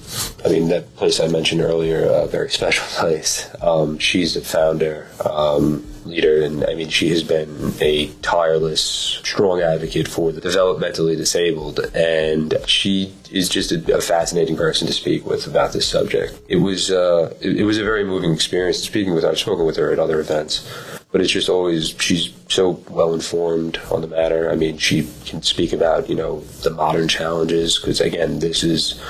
I 0.44 0.48
mean, 0.48 0.68
that 0.68 0.94
place 0.96 1.20
I 1.20 1.28
mentioned 1.28 1.60
earlier, 1.60 2.04
a 2.04 2.26
very 2.26 2.50
special 2.50 2.84
place. 3.00 3.48
Um, 3.60 3.98
she's 3.98 4.34
the 4.34 4.40
founder, 4.40 5.08
um, 5.24 5.86
leader, 6.04 6.42
and 6.42 6.64
I 6.64 6.74
mean, 6.74 6.88
she 6.88 7.10
has 7.10 7.22
been 7.22 7.72
a 7.80 8.08
tireless, 8.22 8.80
strong 8.80 9.60
advocate 9.60 10.08
for 10.08 10.32
the 10.32 10.40
developmentally 10.40 11.16
disabled, 11.16 11.80
and 11.94 12.54
she 12.66 13.14
is 13.30 13.48
just 13.48 13.70
a, 13.70 13.96
a 13.96 14.00
fascinating 14.00 14.56
person 14.56 14.86
to 14.86 14.92
speak 14.92 15.24
with 15.26 15.46
about 15.46 15.72
this 15.72 15.86
subject. 15.86 16.40
It 16.48 16.56
was, 16.56 16.90
uh, 16.90 17.34
it, 17.40 17.58
it 17.58 17.64
was 17.64 17.78
a 17.78 17.84
very 17.84 18.04
moving 18.04 18.32
experience 18.32 18.78
speaking 18.78 19.14
with 19.14 19.24
her. 19.24 19.30
I've 19.30 19.38
spoken 19.38 19.66
with 19.66 19.76
her 19.76 19.92
at 19.92 19.98
other 19.98 20.20
events 20.20 20.66
but 21.12 21.20
it's 21.20 21.32
just 21.32 21.48
always 21.48 21.94
she's 22.00 22.32
so 22.48 22.82
well 22.88 23.14
informed 23.14 23.78
on 23.90 24.00
the 24.00 24.06
matter. 24.06 24.50
I 24.50 24.54
mean, 24.54 24.78
she 24.78 25.08
can 25.26 25.42
speak 25.42 25.72
about 25.72 26.08
you 26.08 26.14
know 26.14 26.40
the 26.62 26.70
modern 26.70 27.08
challenges 27.08 27.78
because 27.78 28.00
again, 28.00 28.38
this 28.38 28.62
is 28.62 29.00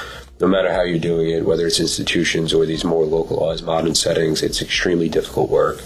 no 0.41 0.49
matter 0.49 0.73
how 0.73 0.83
you're 0.83 0.99
doing 0.99 1.31
it, 1.31 1.45
whether 1.45 1.67
it's 1.67 1.81
institutions 1.81 2.55
or 2.55 2.65
these 2.65 2.85
more 2.85 3.05
localized 3.05 3.65
modern 3.65 3.95
settings, 3.95 4.43
it's 4.43 4.63
extremely 4.63 5.09
difficult 5.09 5.51
work, 5.51 5.83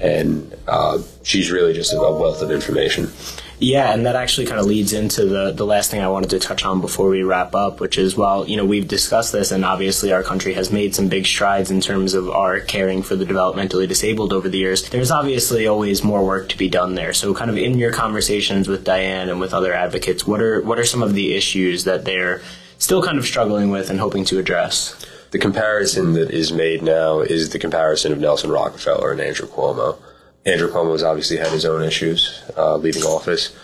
and 0.00 0.54
uh, 0.66 0.98
she's 1.22 1.50
really 1.50 1.72
just 1.72 1.92
a 1.92 1.96
wealth 1.96 2.42
of 2.42 2.50
information. 2.50 3.10
Yeah, 3.58 3.94
and 3.94 4.04
that 4.04 4.16
actually 4.16 4.46
kind 4.46 4.60
of 4.60 4.66
leads 4.66 4.92
into 4.92 5.24
the, 5.24 5.50
the 5.50 5.64
last 5.64 5.90
thing 5.90 6.02
I 6.02 6.08
wanted 6.08 6.30
to 6.30 6.38
touch 6.38 6.64
on 6.64 6.82
before 6.82 7.08
we 7.08 7.22
wrap 7.22 7.54
up, 7.54 7.80
which 7.80 7.96
is 7.96 8.14
well, 8.14 8.46
you 8.46 8.56
know, 8.56 8.66
we've 8.66 8.86
discussed 8.86 9.32
this 9.32 9.50
and 9.50 9.64
obviously 9.64 10.12
our 10.12 10.22
country 10.22 10.52
has 10.54 10.70
made 10.70 10.94
some 10.94 11.08
big 11.08 11.24
strides 11.24 11.70
in 11.70 11.80
terms 11.80 12.12
of 12.12 12.28
our 12.28 12.60
caring 12.60 13.02
for 13.02 13.16
the 13.16 13.24
developmentally 13.24 13.88
disabled 13.88 14.34
over 14.34 14.50
the 14.50 14.58
years, 14.58 14.86
there's 14.90 15.10
obviously 15.10 15.66
always 15.66 16.04
more 16.04 16.24
work 16.24 16.50
to 16.50 16.58
be 16.58 16.68
done 16.68 16.96
there. 16.96 17.14
So 17.14 17.32
kind 17.34 17.50
of 17.50 17.56
in 17.56 17.78
your 17.78 17.92
conversations 17.92 18.68
with 18.68 18.84
Diane 18.84 19.30
and 19.30 19.40
with 19.40 19.54
other 19.54 19.72
advocates, 19.72 20.26
what 20.26 20.42
are 20.42 20.60
what 20.60 20.78
are 20.78 20.84
some 20.84 21.02
of 21.02 21.14
the 21.14 21.34
issues 21.34 21.84
that 21.84 22.04
they're 22.04 22.42
still 22.78 23.02
kind 23.02 23.16
of 23.16 23.24
struggling 23.24 23.70
with 23.70 23.88
and 23.88 23.98
hoping 23.98 24.26
to 24.26 24.38
address? 24.38 24.94
The 25.30 25.38
comparison 25.38 26.12
that 26.12 26.30
is 26.30 26.52
made 26.52 26.82
now 26.82 27.20
is 27.20 27.50
the 27.50 27.58
comparison 27.58 28.12
of 28.12 28.18
Nelson 28.18 28.50
Rockefeller 28.50 29.12
and 29.12 29.20
Andrew 29.20 29.48
Cuomo. 29.48 29.98
Andrew 30.46 30.70
Cuomo 30.70 30.92
has 30.92 31.02
obviously 31.02 31.36
had 31.38 31.48
his 31.48 31.64
own 31.64 31.82
issues 31.82 32.42
uh, 32.56 32.76
leaving 32.76 33.02
office, 33.02 33.54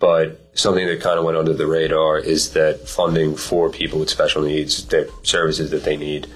but 0.00 0.50
something 0.54 0.84
that 0.86 1.00
kind 1.00 1.18
of 1.18 1.24
went 1.24 1.38
under 1.38 1.54
the 1.54 1.66
radar 1.66 2.18
is 2.18 2.52
that 2.52 2.88
funding 2.88 3.36
for 3.36 3.70
people 3.70 4.00
with 4.00 4.10
special 4.10 4.42
needs, 4.42 4.84
the 4.86 5.10
services 5.22 5.70
that 5.70 5.84
they 5.84 5.96
need, 5.96 6.26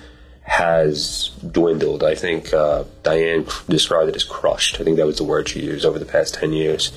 has 0.43 1.31
dwindled. 1.51 2.05
I 2.05 2.15
think 2.15 2.55
uh, 2.55 2.85
Diane 3.03 3.47
described 3.69 4.09
it 4.09 4.17
as 4.17 4.25
crushed. 4.25 4.81
I 4.81 4.85
think 4.85 4.97
that 4.97 5.07
was 5.07 5.19
the 5.19 5.25
word 5.25 5.49
she 5.49 5.61
used 5.61 5.85
over 5.85 5.99
the 5.99 6.05
past 6.05 6.35
10 6.35 6.53
years. 6.53 6.93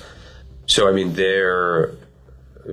So, 0.68 0.88
I 0.88 0.92
mean, 0.92 1.14
they're, 1.14 1.96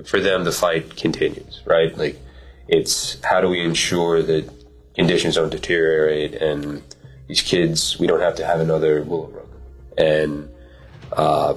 for 0.05 0.19
them, 0.19 0.43
the 0.43 0.51
fight 0.51 0.95
continues, 0.95 1.61
right? 1.65 1.95
Like, 1.97 2.19
it's 2.67 3.21
how 3.23 3.41
do 3.41 3.49
we 3.49 3.61
ensure 3.61 4.21
that 4.21 4.49
conditions 4.95 5.35
don't 5.35 5.49
deteriorate 5.49 6.35
and 6.35 6.83
these 7.27 7.41
kids, 7.41 7.97
we 7.99 8.07
don't 8.07 8.21
have 8.21 8.35
to 8.35 8.45
have 8.45 8.59
another 8.59 9.01
Willowbrook. 9.03 9.50
And 9.97 10.49
uh, 11.11 11.55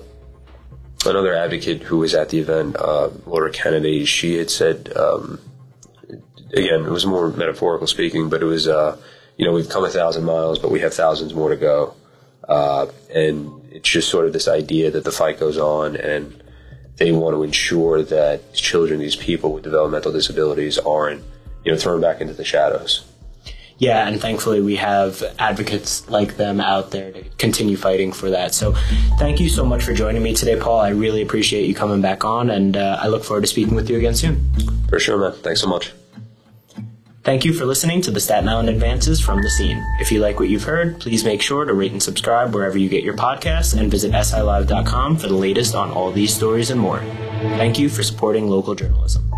another 1.07 1.35
advocate 1.35 1.83
who 1.83 1.99
was 1.99 2.15
at 2.15 2.31
the 2.31 2.39
event, 2.39 2.77
uh, 2.77 3.11
Laura 3.27 3.51
Kennedy, 3.51 4.05
she 4.05 4.37
had 4.37 4.51
said, 4.51 4.95
um, 4.97 5.39
again, 6.53 6.85
it 6.85 6.91
was 6.91 7.07
more 7.07 7.29
metaphorical 7.31 7.87
speaking, 7.87 8.29
but 8.29 8.43
it 8.43 8.47
was, 8.47 8.69
uh, 8.69 8.97
you 9.37 9.45
know, 9.45 9.53
we've 9.53 9.69
come 9.69 9.85
a 9.85 9.91
thousand 9.91 10.25
miles, 10.25 10.59
but 10.59 10.71
we 10.71 10.81
have 10.81 10.95
thousands 10.95 11.35
more 11.35 11.51
to 11.51 11.57
go. 11.57 11.95
Uh, 12.49 12.87
and 13.13 13.63
it's 13.71 13.89
just 13.89 14.09
sort 14.09 14.27
of 14.27 14.33
this 14.33 14.49
idea 14.49 14.91
that 14.91 15.05
the 15.05 15.13
fight 15.13 15.41
goes 15.41 15.59
on 15.59 15.97
and 15.97 16.43
they 16.97 17.11
want 17.11 17.35
to 17.35 17.43
ensure 17.43 18.03
that 18.03 18.55
children, 18.55 19.01
these 19.01 19.17
people 19.17 19.53
with 19.53 19.65
developmental 19.65 20.13
disabilities 20.13 20.79
aren't, 20.79 21.23
you 21.65 21.73
know, 21.73 21.79
thrown 21.79 22.01
back 22.01 22.21
into 22.21 22.35
the 22.35 22.45
shadows. 22.45 23.05
Yeah, 23.85 24.09
and 24.09 24.19
thankfully 24.19 24.63
we 24.63 24.77
have 24.77 25.23
advocates 25.39 26.09
like 26.09 26.39
them 26.39 26.59
out 26.59 26.91
there 26.91 27.13
to 27.13 27.23
continue 27.37 27.77
fighting 27.77 28.13
for 28.13 28.31
that. 28.31 28.55
So 28.55 28.73
thank 29.19 29.41
you 29.41 29.51
so 29.51 29.67
much 29.67 29.85
for 29.85 29.93
joining 29.93 30.23
me 30.23 30.35
today, 30.35 30.59
Paul. 30.59 30.81
I 30.81 30.89
really 30.89 31.21
appreciate 31.21 31.67
you 31.69 31.75
coming 31.75 32.01
back 32.01 32.25
on, 32.25 32.49
and 32.49 32.79
uh, 32.79 32.99
I 32.99 33.09
look 33.09 33.25
forward 33.25 33.43
to 33.43 33.47
speaking 33.47 33.75
with 33.75 33.91
you 33.91 33.99
again 33.99 34.15
soon. 34.15 34.51
For 34.89 34.99
sure, 34.99 35.19
man. 35.19 35.39
Thanks 35.43 35.61
so 35.61 35.69
much. 35.69 35.93
Thank 37.25 37.45
you 37.45 37.53
for 37.53 37.67
listening 37.67 38.01
to 38.03 38.11
the 38.11 38.21
Staten 38.21 38.49
Island 38.49 38.71
Advances 38.71 39.21
from 39.21 39.43
the 39.43 39.51
Scene. 39.51 39.83
If 40.01 40.11
you 40.11 40.21
like 40.21 40.39
what 40.39 40.49
you've 40.49 40.65
heard, 40.65 40.99
please 40.99 41.23
make 41.23 41.43
sure 41.43 41.67
to 41.67 41.75
rate 41.75 41.93
and 41.93 42.03
subscribe 42.03 42.55
wherever 42.55 42.79
you 42.79 42.89
get 42.89 43.05
your 43.05 43.17
podcasts 43.17 43.79
and 43.79 43.91
visit 43.91 44.13
silive.com 44.13 45.17
for 45.19 45.29
the 45.29 45.35
latest 45.35 45.75
on 45.75 45.91
all 45.91 46.11
these 46.11 46.35
stories 46.35 46.71
and 46.71 46.81
more. 46.81 47.01
Thank 47.59 47.79
you 47.79 47.91
for 47.91 48.03
supporting 48.03 48.49
local 48.49 48.75
journalism. 48.75 49.31